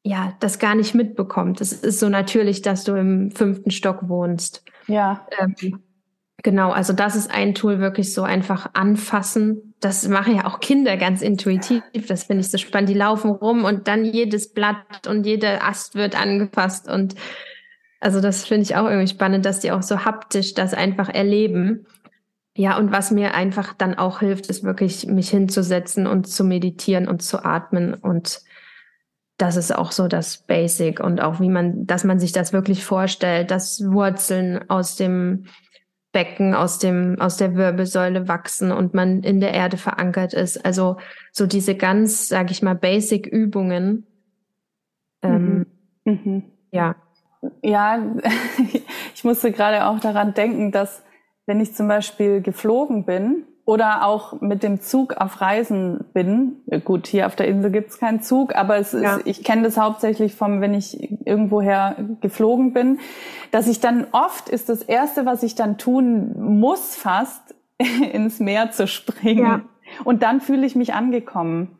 [0.03, 1.61] ja das gar nicht mitbekommt.
[1.61, 4.63] Es ist so natürlich, dass du im fünften Stock wohnst.
[4.88, 5.25] Ja.
[5.39, 5.81] Ähm,
[6.43, 9.75] genau, also das ist ein Tool, wirklich so einfach anfassen.
[9.79, 11.83] Das machen ja auch Kinder ganz intuitiv.
[12.07, 12.89] Das finde ich so spannend.
[12.89, 17.15] Die laufen rum und dann jedes Blatt und jeder Ast wird angefasst und
[17.99, 21.85] also das finde ich auch irgendwie spannend, dass die auch so haptisch das einfach erleben.
[22.55, 27.07] Ja, und was mir einfach dann auch hilft, ist wirklich mich hinzusetzen und zu meditieren
[27.07, 27.93] und zu atmen.
[27.93, 28.41] Und
[29.37, 32.83] das ist auch so das Basic und auch wie man, dass man sich das wirklich
[32.83, 35.45] vorstellt, dass Wurzeln aus dem
[36.11, 40.65] Becken, aus dem, aus der Wirbelsäule wachsen und man in der Erde verankert ist.
[40.65, 40.97] Also
[41.31, 44.07] so diese ganz, sage ich mal, Basic Übungen.
[45.21, 45.67] Ähm,
[46.05, 46.11] mhm.
[46.23, 46.43] Mhm.
[46.71, 46.95] Ja,
[47.61, 47.99] ja,
[49.15, 51.03] ich musste gerade auch daran denken, dass
[51.45, 57.07] wenn ich zum Beispiel geflogen bin oder auch mit dem Zug auf Reisen bin, gut,
[57.07, 59.19] hier auf der Insel gibt's keinen Zug, aber es ist, ja.
[59.25, 62.99] ich kenne das hauptsächlich vom, wenn ich irgendwoher geflogen bin,
[63.51, 67.55] dass ich dann oft ist das Erste, was ich dann tun muss, fast
[68.11, 69.45] ins Meer zu springen.
[69.45, 69.61] Ja.
[70.03, 71.79] Und dann fühle ich mich angekommen.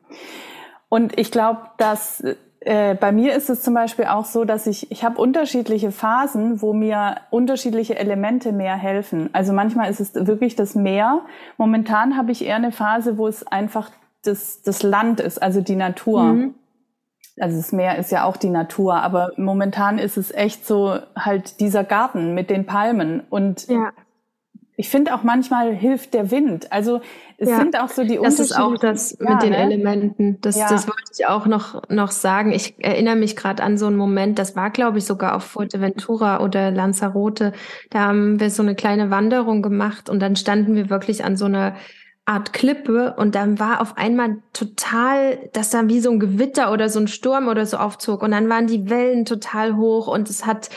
[0.90, 2.24] Und ich glaube, dass
[2.68, 6.62] äh, bei mir ist es zum Beispiel auch so, dass ich, ich habe unterschiedliche Phasen,
[6.62, 9.30] wo mir unterschiedliche Elemente mehr helfen.
[9.32, 11.22] Also manchmal ist es wirklich das Meer.
[11.56, 13.90] Momentan habe ich eher eine Phase, wo es einfach
[14.24, 16.24] das, das Land ist, also die Natur.
[16.24, 16.56] Mhm.
[17.40, 21.62] Also das Meer ist ja auch die Natur, aber momentan ist es echt so halt
[21.62, 23.94] dieser Garten mit den Palmen und ja.
[24.80, 26.72] Ich finde auch manchmal hilft der Wind.
[26.72, 27.02] Also
[27.40, 29.58] es ja, sind auch so die Das ist auch das ja, mit den ne?
[29.58, 30.42] Elementen.
[30.42, 30.68] Das, ja.
[30.70, 32.52] das wollte ich auch noch, noch sagen.
[32.52, 36.42] Ich erinnere mich gerade an so einen Moment, das war, glaube ich, sogar auf Fuerteventura
[36.42, 37.54] oder Lanzarote.
[37.92, 41.46] Da haben wir so eine kleine Wanderung gemacht und dann standen wir wirklich an so
[41.46, 41.76] einer
[42.26, 46.90] Art Klippe und dann war auf einmal total, dass da wie so ein Gewitter oder
[46.90, 50.46] so ein Sturm oder so aufzog und dann waren die Wellen total hoch und es
[50.46, 50.70] hat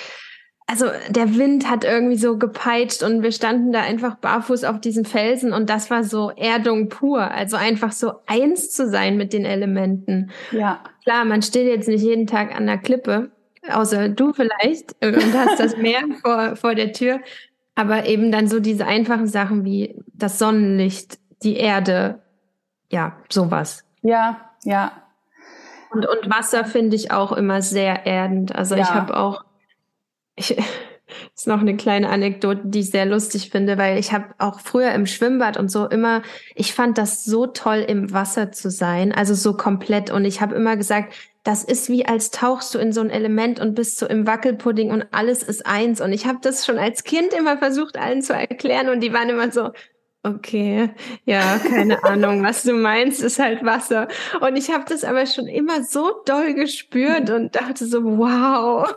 [0.71, 5.05] also der Wind hat irgendwie so gepeitscht und wir standen da einfach barfuß auf diesen
[5.05, 7.29] Felsen und das war so Erdung pur.
[7.29, 10.31] Also einfach so eins zu sein mit den Elementen.
[10.53, 10.79] Ja.
[11.03, 13.33] Klar, man steht jetzt nicht jeden Tag an der Klippe,
[13.69, 17.19] außer du vielleicht und hast das Meer vor, vor der Tür.
[17.75, 22.21] Aber eben dann so diese einfachen Sachen wie das Sonnenlicht, die Erde,
[22.93, 23.85] ja, sowas.
[24.03, 24.93] Ja, ja.
[25.93, 28.55] Und, und Wasser finde ich auch immer sehr erdend.
[28.55, 28.83] Also ja.
[28.83, 29.45] ich habe auch
[30.37, 30.57] ich,
[31.35, 34.93] ist noch eine kleine Anekdote, die ich sehr lustig finde, weil ich habe auch früher
[34.93, 36.23] im Schwimmbad und so immer,
[36.55, 40.11] ich fand das so toll, im Wasser zu sein, also so komplett.
[40.11, 43.61] Und ich habe immer gesagt, das ist wie als tauchst du in so ein Element
[43.61, 46.01] und bist so im Wackelpudding und alles ist eins.
[46.01, 49.31] Und ich habe das schon als Kind immer versucht, allen zu erklären und die waren
[49.31, 49.71] immer so,
[50.23, 50.91] okay,
[51.25, 54.09] ja, keine Ahnung, was du meinst, ist halt Wasser.
[54.41, 58.95] Und ich habe das aber schon immer so doll gespürt und dachte so, wow.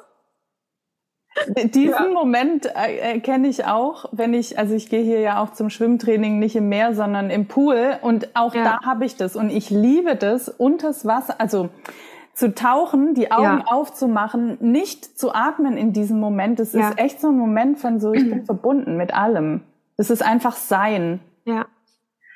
[1.73, 2.07] Diesen ja.
[2.13, 6.39] Moment äh, kenne ich auch, wenn ich, also ich gehe hier ja auch zum Schwimmtraining
[6.39, 8.63] nicht im Meer, sondern im Pool und auch ja.
[8.63, 11.69] da habe ich das und ich liebe das unters Wasser, also
[12.33, 13.65] zu tauchen, die Augen ja.
[13.65, 16.59] aufzumachen, nicht zu atmen in diesem Moment.
[16.59, 19.61] Das ist echt so ein Moment von so, ich bin verbunden mit allem.
[19.97, 21.19] Das ist einfach sein.
[21.45, 21.67] Ja.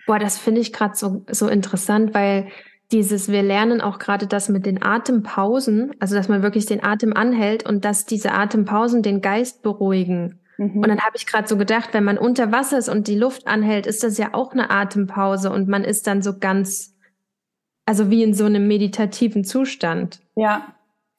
[0.05, 2.47] Boah, das finde ich gerade so, so interessant, weil
[2.91, 7.13] dieses, wir lernen auch gerade das mit den Atempausen, also dass man wirklich den Atem
[7.13, 10.39] anhält und dass diese Atempausen den Geist beruhigen.
[10.57, 10.77] Mhm.
[10.77, 13.47] Und dann habe ich gerade so gedacht, wenn man unter Wasser ist und die Luft
[13.47, 16.95] anhält, ist das ja auch eine Atempause und man ist dann so ganz,
[17.85, 20.21] also wie in so einem meditativen Zustand.
[20.35, 20.73] Ja,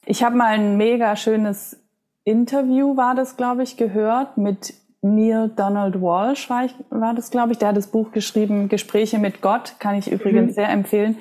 [0.05, 1.79] ich habe mal ein mega schönes
[2.23, 7.53] Interview, war das, glaube ich, gehört mit Neil Donald Walsh, war, ich, war das, glaube
[7.53, 7.57] ich.
[7.57, 10.55] Der hat das Buch geschrieben, Gespräche mit Gott, kann ich übrigens mhm.
[10.55, 11.17] sehr empfehlen.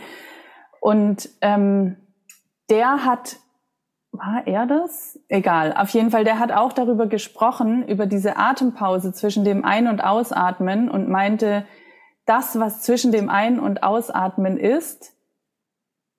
[0.80, 1.96] Und ähm,
[2.70, 3.36] der hat,
[4.12, 5.18] war er das?
[5.28, 5.74] Egal.
[5.76, 10.00] Auf jeden Fall, der hat auch darüber gesprochen, über diese Atempause zwischen dem Ein- und
[10.02, 11.64] Ausatmen und meinte,
[12.26, 15.14] das, was zwischen dem Ein- und Ausatmen ist,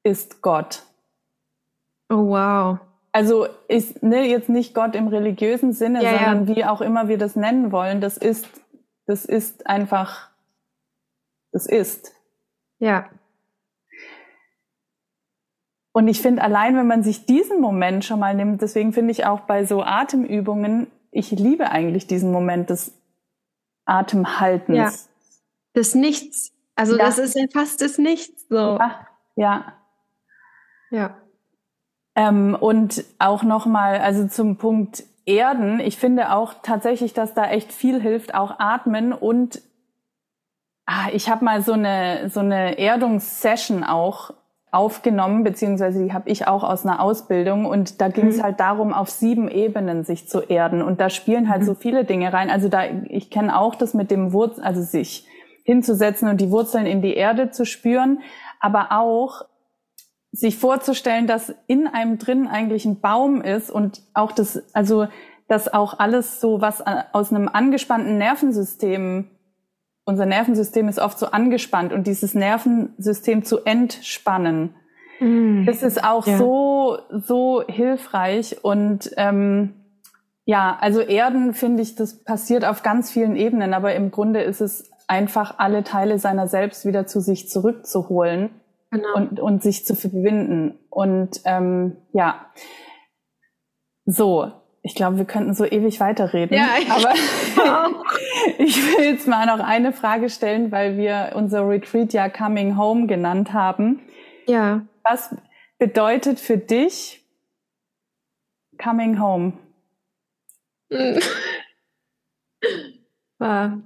[0.04, 0.84] ist Gott.
[2.10, 2.80] Oh, wow.
[3.12, 6.56] Also ist ne, jetzt nicht Gott im religiösen Sinne, ja, sondern ja.
[6.56, 8.48] wie auch immer wir das nennen wollen, das ist,
[9.06, 10.30] das ist einfach,
[11.52, 12.14] das ist.
[12.80, 13.10] Ja.
[15.92, 19.26] Und ich finde, allein wenn man sich diesen Moment schon mal nimmt, deswegen finde ich
[19.26, 22.94] auch bei so Atemübungen, ich liebe eigentlich diesen Moment des
[23.86, 24.78] Atemhaltens.
[24.78, 24.92] Ja.
[25.74, 26.52] Das Nichts.
[26.76, 27.06] Also ja.
[27.06, 28.48] das ist ja fast das Nichts.
[28.50, 28.56] So.
[28.56, 29.08] Ja.
[29.36, 29.74] Ja.
[30.92, 31.18] ja.
[32.16, 37.72] Ähm, und auch nochmal, also zum Punkt Erden, ich finde auch tatsächlich, dass da echt
[37.72, 39.62] viel hilft, auch atmen und
[40.88, 44.34] ah, ich habe mal so eine so eine Erdungssession auch
[44.72, 48.44] aufgenommen, beziehungsweise die habe ich auch aus einer Ausbildung und da ging es mhm.
[48.44, 51.66] halt darum, auf sieben Ebenen sich zu erden und da spielen halt mhm.
[51.66, 52.50] so viele Dinge rein.
[52.50, 55.28] Also da, ich kenne auch das mit dem Wurzel, also sich
[55.64, 58.20] hinzusetzen und die Wurzeln in die Erde zu spüren,
[58.60, 59.44] aber auch
[60.32, 65.08] sich vorzustellen, dass in einem drin eigentlich ein Baum ist und auch das, also
[65.48, 69.30] dass auch alles so was aus einem angespannten Nervensystem
[70.10, 74.76] unser Nervensystem ist oft so angespannt und dieses Nervensystem zu entspannen,
[75.20, 75.66] mm.
[75.66, 76.38] das ist auch ja.
[76.38, 79.76] so, so hilfreich und ähm,
[80.46, 84.62] ja, also Erden finde ich, das passiert auf ganz vielen Ebenen, aber im Grunde ist
[84.62, 88.50] es einfach alle Teile seiner selbst wieder zu sich zurückzuholen
[88.90, 89.14] genau.
[89.16, 90.80] und, und sich zu verbinden.
[90.90, 92.48] Und ähm, ja,
[94.06, 94.52] so,
[94.82, 96.56] ich glaube, wir könnten so ewig weiterreden.
[96.56, 97.14] Ja, ich aber
[98.58, 103.08] ich will jetzt mal noch eine Frage stellen, weil wir unser Retreat ja Coming Home
[103.08, 104.02] genannt haben.
[104.48, 104.86] Ja.
[105.04, 105.36] Was
[105.78, 107.26] bedeutet für dich
[108.82, 109.54] Coming Home?
[113.40, 113.80] ja,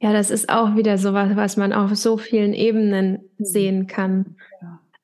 [0.00, 3.44] das ist auch wieder so was, was man auf so vielen Ebenen mhm.
[3.44, 4.36] sehen kann.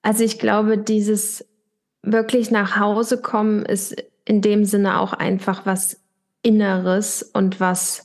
[0.02, 1.48] Also ich glaube, dieses
[2.02, 6.00] wirklich nach Hause kommen ist in dem Sinne auch einfach was
[6.42, 8.04] Inneres und was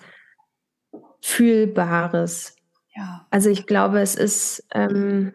[1.21, 2.55] Fühlbares.
[2.95, 3.27] Ja.
[3.29, 5.33] Also ich glaube, es ist ähm,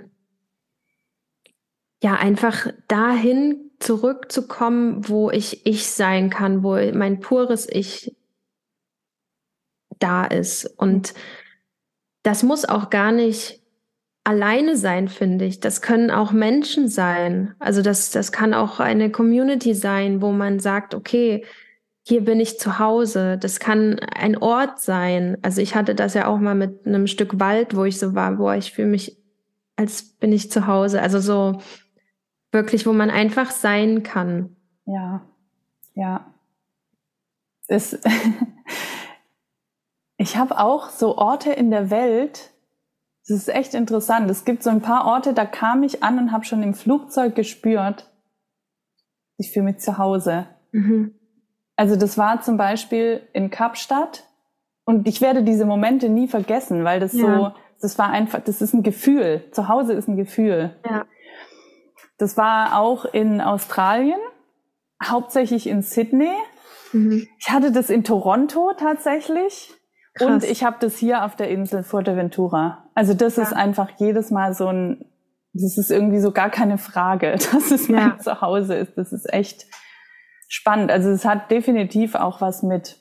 [2.03, 8.17] ja einfach dahin zurückzukommen, wo ich ich sein kann, wo mein pures Ich
[9.99, 10.67] da ist.
[10.67, 11.15] Und
[12.23, 13.62] das muss auch gar nicht
[14.25, 15.61] alleine sein, finde ich.
[15.61, 17.55] Das können auch Menschen sein.
[17.59, 21.45] Also das, das kann auch eine Community sein, wo man sagt, okay,
[22.05, 23.39] hier bin ich zu Hause.
[23.39, 25.39] Das kann ein Ort sein.
[25.43, 28.39] Also ich hatte das ja auch mal mit einem Stück Wald, wo ich so war,
[28.39, 29.19] wo ich fühle mich,
[29.77, 31.01] als bin ich zu Hause.
[31.01, 31.61] Also so
[32.51, 34.57] wirklich, wo man einfach sein kann.
[34.85, 35.23] Ja,
[35.95, 36.27] ja.
[37.69, 37.99] Das
[40.17, 42.52] ich habe auch so Orte in der Welt,
[43.27, 44.31] das ist echt interessant.
[44.31, 47.35] Es gibt so ein paar Orte, da kam ich an und habe schon im Flugzeug
[47.35, 48.11] gespürt,
[49.39, 50.47] ich fühle mich zu Hause.
[50.73, 51.15] Mhm.
[51.77, 54.25] Also das war zum Beispiel in Kapstadt
[54.85, 57.21] und ich werde diese Momente nie vergessen, weil das ja.
[57.25, 59.45] so, das war einfach, das ist ein Gefühl.
[59.53, 60.77] Zu Hause ist ein Gefühl.
[60.89, 61.07] Ja.
[62.19, 64.21] Das war auch in Australien,
[65.03, 66.33] hauptsächlich in Sydney.
[66.93, 67.27] Mhm.
[67.39, 69.75] Ich hatte das in Toronto tatsächlich.
[70.15, 70.29] Krass.
[70.29, 72.91] Und ich habe das hier auf der Insel Fuerteventura.
[72.95, 73.45] Also das ja.
[73.45, 75.05] ist einfach jedes Mal so ein,
[75.55, 78.19] das ist irgendwie so gar keine Frage, dass es mein ja.
[78.19, 78.97] Zuhause ist.
[78.97, 79.67] Das ist echt
[80.49, 80.91] spannend.
[80.91, 82.99] Also es hat definitiv auch was mit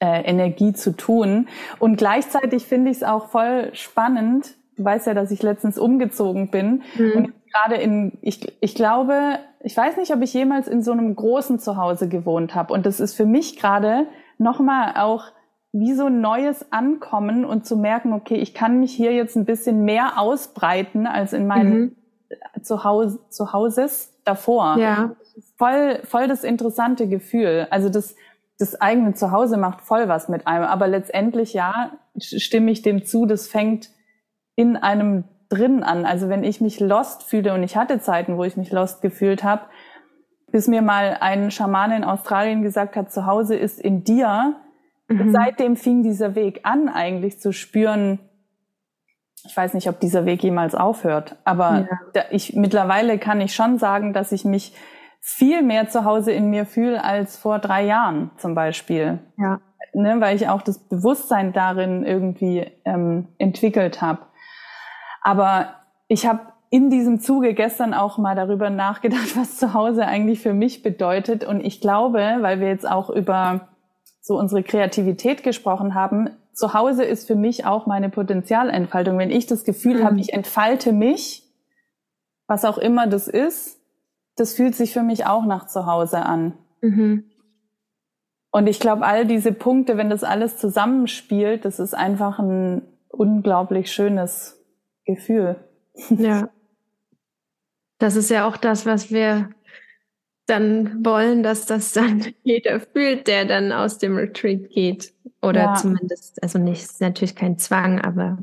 [0.00, 1.48] äh, Energie zu tun.
[1.78, 4.56] Und gleichzeitig finde ich es auch voll spannend.
[4.76, 6.82] Du weißt ja, dass ich letztens umgezogen bin.
[6.96, 7.12] Mhm.
[7.12, 11.14] Und gerade in, ich, ich glaube, ich weiß nicht, ob ich jemals in so einem
[11.14, 12.72] großen Zuhause gewohnt habe.
[12.74, 15.26] Und das ist für mich gerade nochmal auch
[15.76, 19.44] wie so ein neues Ankommen und zu merken, okay, ich kann mich hier jetzt ein
[19.44, 21.96] bisschen mehr ausbreiten als in meinem mhm.
[22.62, 24.76] Zuhause, Zuhauses davor.
[24.78, 25.16] Ja.
[25.58, 27.66] Voll, voll das interessante Gefühl.
[27.70, 28.14] Also das,
[28.56, 30.62] das eigene Zuhause macht voll was mit einem.
[30.62, 33.90] Aber letztendlich, ja, stimme ich dem zu, das fängt
[34.54, 36.06] in einem drin an.
[36.06, 39.42] Also wenn ich mich lost fühle und ich hatte Zeiten, wo ich mich lost gefühlt
[39.42, 39.62] habe,
[40.52, 44.54] bis mir mal ein Schamane in Australien gesagt hat, zu Hause ist in dir,
[45.08, 45.32] Mhm.
[45.32, 48.18] Seitdem fing dieser Weg an, eigentlich zu spüren,
[49.46, 51.98] ich weiß nicht, ob dieser Weg jemals aufhört, aber ja.
[52.14, 54.74] da, ich, mittlerweile kann ich schon sagen, dass ich mich
[55.20, 59.20] viel mehr zu Hause in mir fühle als vor drei Jahren zum Beispiel.
[59.36, 59.60] Ja.
[59.94, 64.22] Ne, weil ich auch das Bewusstsein darin irgendwie ähm, entwickelt habe.
[65.22, 65.76] Aber
[66.08, 70.52] ich habe in diesem Zuge gestern auch mal darüber nachgedacht, was zu Hause eigentlich für
[70.52, 71.44] mich bedeutet.
[71.44, 73.68] Und ich glaube, weil wir jetzt auch über
[74.26, 79.18] so unsere Kreativität gesprochen haben, zu Hause ist für mich auch meine Potenzialentfaltung.
[79.18, 80.04] Wenn ich das Gefühl mhm.
[80.04, 81.42] habe, ich entfalte mich,
[82.46, 83.78] was auch immer das ist,
[84.36, 86.54] das fühlt sich für mich auch nach zu Hause an.
[86.80, 87.24] Mhm.
[88.50, 93.92] Und ich glaube, all diese Punkte, wenn das alles zusammenspielt, das ist einfach ein unglaublich
[93.92, 94.58] schönes
[95.04, 95.56] Gefühl.
[96.08, 96.48] Ja.
[97.98, 99.50] Das ist ja auch das, was wir
[100.46, 105.12] dann wollen, dass das dann jeder fühlt, der dann aus dem Retreat geht.
[105.42, 105.74] Oder ja.
[105.74, 108.38] zumindest, also nicht, ist natürlich kein Zwang, aber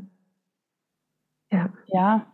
[1.50, 1.70] ja.
[1.86, 2.26] Ja.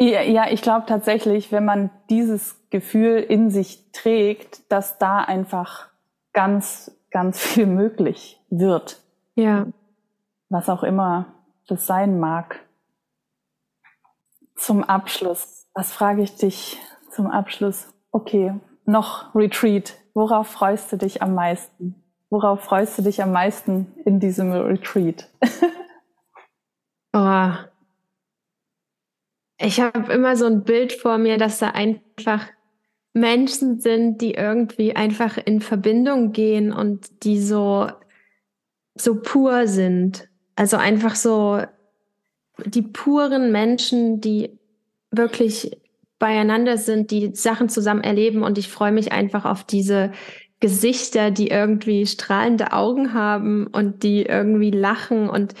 [0.00, 5.88] Ja, ich glaube tatsächlich, wenn man dieses Gefühl in sich trägt, dass da einfach
[6.32, 9.02] ganz, ganz viel möglich wird.
[9.34, 9.66] Ja.
[10.48, 11.34] Was auch immer
[11.66, 12.60] das sein mag.
[14.54, 16.78] Zum Abschluss, was frage ich dich
[17.10, 17.92] zum Abschluss?
[18.12, 18.54] Okay,
[18.84, 19.94] noch Retreat.
[20.14, 21.94] Worauf freust du dich am meisten?
[22.30, 25.30] Worauf freust du dich am meisten in diesem Retreat?
[27.12, 27.50] oh.
[29.60, 32.46] Ich habe immer so ein Bild vor mir, dass da einfach
[33.12, 37.90] Menschen sind, die irgendwie einfach in Verbindung gehen und die so,
[38.94, 40.28] so pur sind.
[40.54, 41.62] Also einfach so
[42.64, 44.58] die puren Menschen, die
[45.10, 45.80] wirklich
[46.18, 50.12] beieinander sind, die Sachen zusammen erleben und ich freue mich einfach auf diese
[50.60, 55.54] Gesichter, die irgendwie strahlende Augen haben und die irgendwie lachen und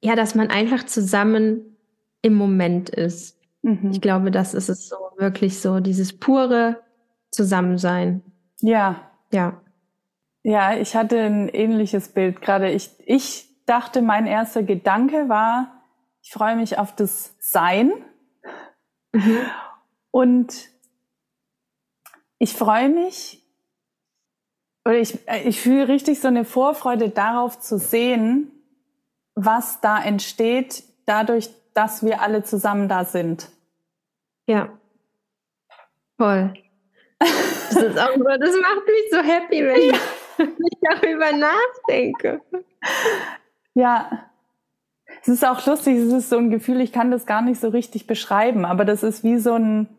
[0.00, 1.76] ja, dass man einfach zusammen
[2.22, 3.38] im Moment ist.
[3.62, 3.90] Mhm.
[3.92, 6.80] Ich glaube, das ist es so wirklich so, dieses pure
[7.30, 8.22] Zusammensein.
[8.60, 9.10] Ja.
[9.32, 9.60] Ja.
[10.42, 12.70] Ja, ich hatte ein ähnliches Bild gerade.
[12.70, 15.82] Ich, ich dachte, mein erster Gedanke war,
[16.22, 17.92] ich freue mich auf das Sein.
[19.12, 19.38] Mhm.
[20.16, 20.70] Und
[22.38, 23.42] ich freue mich,
[24.86, 28.50] oder ich, ich fühle richtig so eine Vorfreude darauf zu sehen,
[29.34, 33.50] was da entsteht, dadurch, dass wir alle zusammen da sind.
[34.46, 34.70] Ja.
[36.16, 36.54] Voll.
[37.18, 39.98] Das, ist auch, das macht mich so happy, wenn ja.
[40.38, 42.40] ich darüber nachdenke.
[43.74, 44.30] Ja.
[45.20, 47.68] Es ist auch lustig, es ist so ein Gefühl, ich kann das gar nicht so
[47.68, 49.95] richtig beschreiben, aber das ist wie so ein,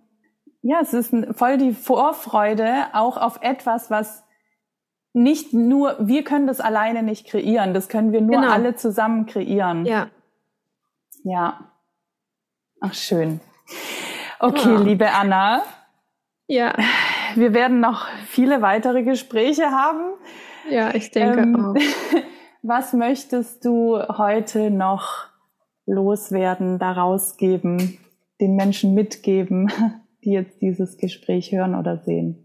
[0.62, 4.24] ja, es ist voll die Vorfreude auch auf etwas, was
[5.14, 8.52] nicht nur, wir können das alleine nicht kreieren, das können wir nur genau.
[8.52, 9.86] alle zusammen kreieren.
[9.86, 10.08] Ja.
[11.24, 11.72] Ja.
[12.80, 13.40] Ach, schön.
[14.40, 14.80] Okay, ja.
[14.80, 15.64] liebe Anna.
[16.48, 16.74] Ja.
[17.36, 20.14] Wir werden noch viele weitere Gespräche haben.
[20.70, 21.76] Ja, ich denke ähm, auch.
[22.62, 25.28] Was möchtest du heute noch
[25.86, 27.98] loswerden, daraus geben,
[28.40, 29.72] den Menschen mitgeben?
[30.28, 32.36] Die jetzt dieses Gespräch hören oder sehen?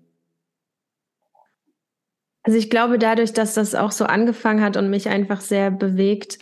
[2.45, 6.39] Also ich glaube, dadurch, dass das auch so angefangen hat und mich einfach sehr bewegt,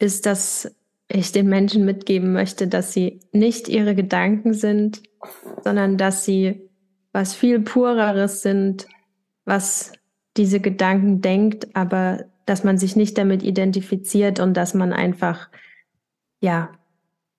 [0.00, 0.74] ist, dass
[1.08, 5.02] ich den Menschen mitgeben möchte, dass sie nicht ihre Gedanken sind,
[5.62, 6.68] sondern dass sie
[7.12, 8.86] was viel pureres sind,
[9.44, 9.92] was
[10.36, 15.50] diese Gedanken denkt, aber dass man sich nicht damit identifiziert und dass man einfach,
[16.40, 16.72] ja,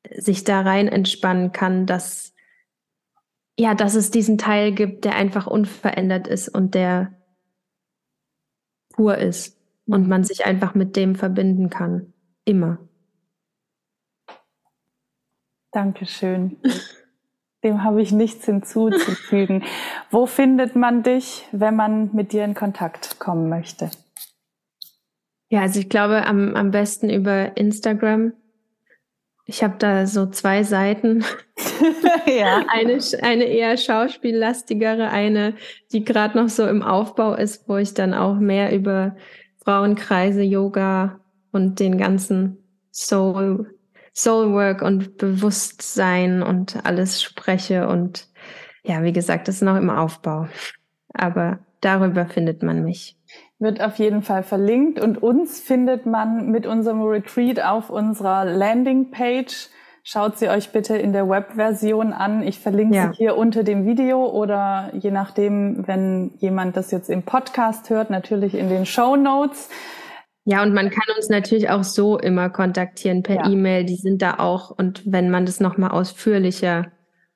[0.10, 2.34] sich da rein entspannen kann, dass
[3.62, 7.14] ja, dass es diesen Teil gibt, der einfach unverändert ist und der
[8.92, 9.56] pur ist
[9.86, 12.12] und man sich einfach mit dem verbinden kann.
[12.44, 12.80] Immer.
[15.72, 16.58] Dankeschön.
[17.64, 19.64] Dem habe ich nichts hinzuzufügen.
[20.10, 23.92] Wo findet man dich, wenn man mit dir in Kontakt kommen möchte?
[25.50, 28.34] Ja, also ich glaube am, am besten über Instagram.
[29.46, 31.24] Ich habe da so zwei Seiten.
[32.26, 32.64] ja.
[32.68, 35.56] eine, eine eher schauspiellastigere, eine,
[35.92, 39.16] die gerade noch so im Aufbau ist, wo ich dann auch mehr über
[39.64, 41.20] Frauenkreise, Yoga
[41.52, 42.58] und den ganzen
[42.92, 43.76] Soul,
[44.14, 47.88] Soulwork und Bewusstsein und alles spreche.
[47.88, 48.28] Und
[48.84, 50.48] ja, wie gesagt, das ist noch im Aufbau.
[51.14, 53.18] Aber darüber findet man mich
[53.62, 59.70] wird auf jeden Fall verlinkt und uns findet man mit unserem Retreat auf unserer Landingpage.
[60.04, 62.42] Schaut sie euch bitte in der Webversion an.
[62.42, 63.12] Ich verlinke ja.
[63.12, 68.10] sie hier unter dem Video oder je nachdem, wenn jemand das jetzt im Podcast hört,
[68.10, 69.70] natürlich in den Show Notes.
[70.44, 73.48] Ja, und man kann uns natürlich auch so immer kontaktieren per ja.
[73.48, 73.86] E-Mail.
[73.86, 74.72] Die sind da auch.
[74.72, 76.88] Und wenn man das nochmal ausführlicher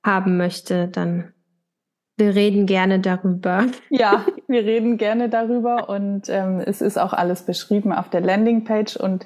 [0.04, 1.35] haben möchte, dann
[2.18, 3.66] wir reden gerne darüber.
[3.90, 8.98] Ja, wir reden gerne darüber und ähm, es ist auch alles beschrieben auf der Landingpage
[8.98, 9.26] und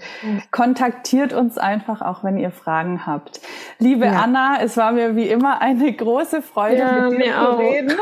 [0.52, 3.42] kontaktiert uns einfach auch, wenn ihr Fragen habt.
[3.80, 4.22] Liebe ja.
[4.22, 7.60] Anna, es war mir wie immer eine große Freude, ja, mit dir zu auch.
[7.60, 7.94] reden.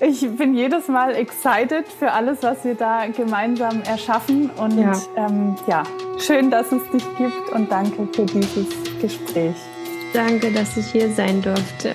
[0.00, 5.56] Ich bin jedes Mal excited für alles, was wir da gemeinsam erschaffen und ja, ähm,
[5.66, 5.82] ja
[6.18, 8.66] schön, dass es dich gibt und danke für dieses
[9.00, 9.56] Gespräch.
[10.12, 11.94] Danke, dass ich hier sein durfte.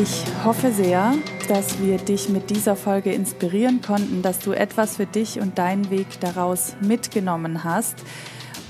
[0.00, 1.12] Ich hoffe sehr,
[1.48, 5.90] dass wir dich mit dieser Folge inspirieren konnten, dass du etwas für dich und deinen
[5.90, 7.96] Weg daraus mitgenommen hast.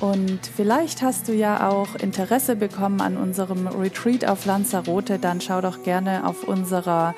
[0.00, 5.18] Und vielleicht hast du ja auch Interesse bekommen an unserem Retreat auf Lanzarote.
[5.18, 7.14] Dann schau doch gerne auf unserer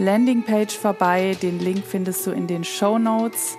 [0.00, 1.36] Landingpage vorbei.
[1.40, 3.56] Den Link findest du in den Show Notes.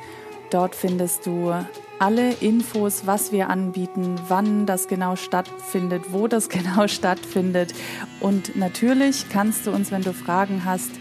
[0.49, 1.53] Dort findest du
[1.99, 7.73] alle Infos, was wir anbieten, wann das genau stattfindet, wo das genau stattfindet.
[8.19, 10.91] Und natürlich kannst du uns, wenn du Fragen hast,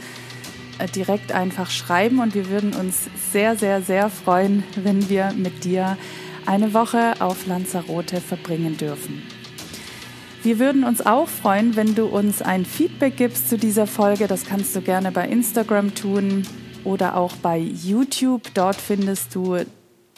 [0.79, 5.65] äh, direkt einfach schreiben und wir würden uns sehr, sehr, sehr freuen, wenn wir mit
[5.65, 5.97] dir
[6.47, 9.23] eine Woche auf Lanzarote verbringen dürfen.
[10.43, 14.27] Wir würden uns auch freuen, wenn du uns ein Feedback gibst zu dieser Folge.
[14.27, 16.45] Das kannst du gerne bei Instagram tun
[16.83, 18.43] oder auch bei YouTube.
[18.55, 19.59] Dort findest du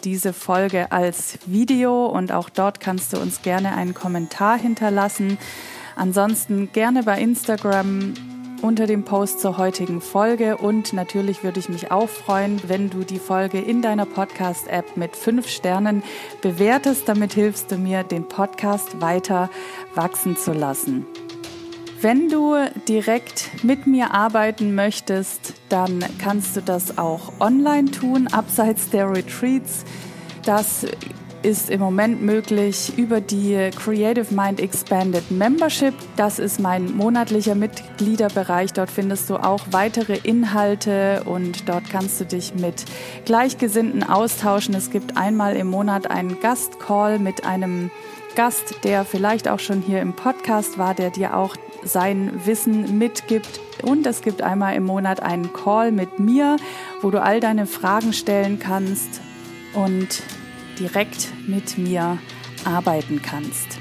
[0.05, 5.39] diese Folge als Video und auch dort kannst du uns gerne einen Kommentar hinterlassen.
[5.97, 8.15] Ansonsten gerne bei Instagram
[8.63, 13.05] unter dem Post zur heutigen Folge und natürlich würde ich mich auch freuen, wenn du
[13.05, 16.03] die Folge in deiner Podcast-App mit fünf Sternen
[16.41, 17.09] bewertest.
[17.09, 19.51] Damit hilfst du mir, den Podcast weiter
[19.95, 21.07] wachsen zu lassen.
[22.05, 22.55] Wenn du
[22.87, 29.87] direkt mit mir arbeiten möchtest, dann kannst du das auch online tun, abseits der Retreats.
[30.45, 30.87] Das
[31.43, 35.95] ist im Moment möglich über die Creative Mind Expanded Membership.
[36.17, 38.75] Das ist mein monatlicher Mitgliederbereich.
[38.75, 42.85] Dort findest du auch weitere Inhalte und dort kannst du dich mit
[43.25, 44.75] Gleichgesinnten austauschen.
[44.75, 47.91] Es gibt einmal im Monat einen Gastcall mit einem
[48.35, 53.61] Gast, der vielleicht auch schon hier im Podcast war, der dir auch sein Wissen mitgibt.
[53.83, 56.57] Und es gibt einmal im Monat einen Call mit mir,
[57.03, 59.21] wo du all deine Fragen stellen kannst.
[59.75, 60.23] Und
[60.79, 62.19] direkt mit mir
[62.65, 63.79] arbeiten kannst.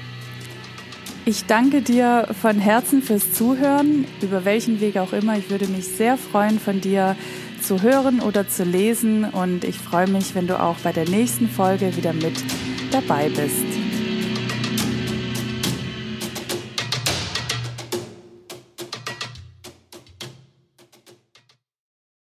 [1.26, 5.38] Ich danke dir von Herzen fürs Zuhören, über welchen Weg auch immer.
[5.38, 7.16] Ich würde mich sehr freuen, von dir
[7.62, 11.48] zu hören oder zu lesen und ich freue mich, wenn du auch bei der nächsten
[11.48, 12.34] Folge wieder mit
[12.90, 13.73] dabei bist.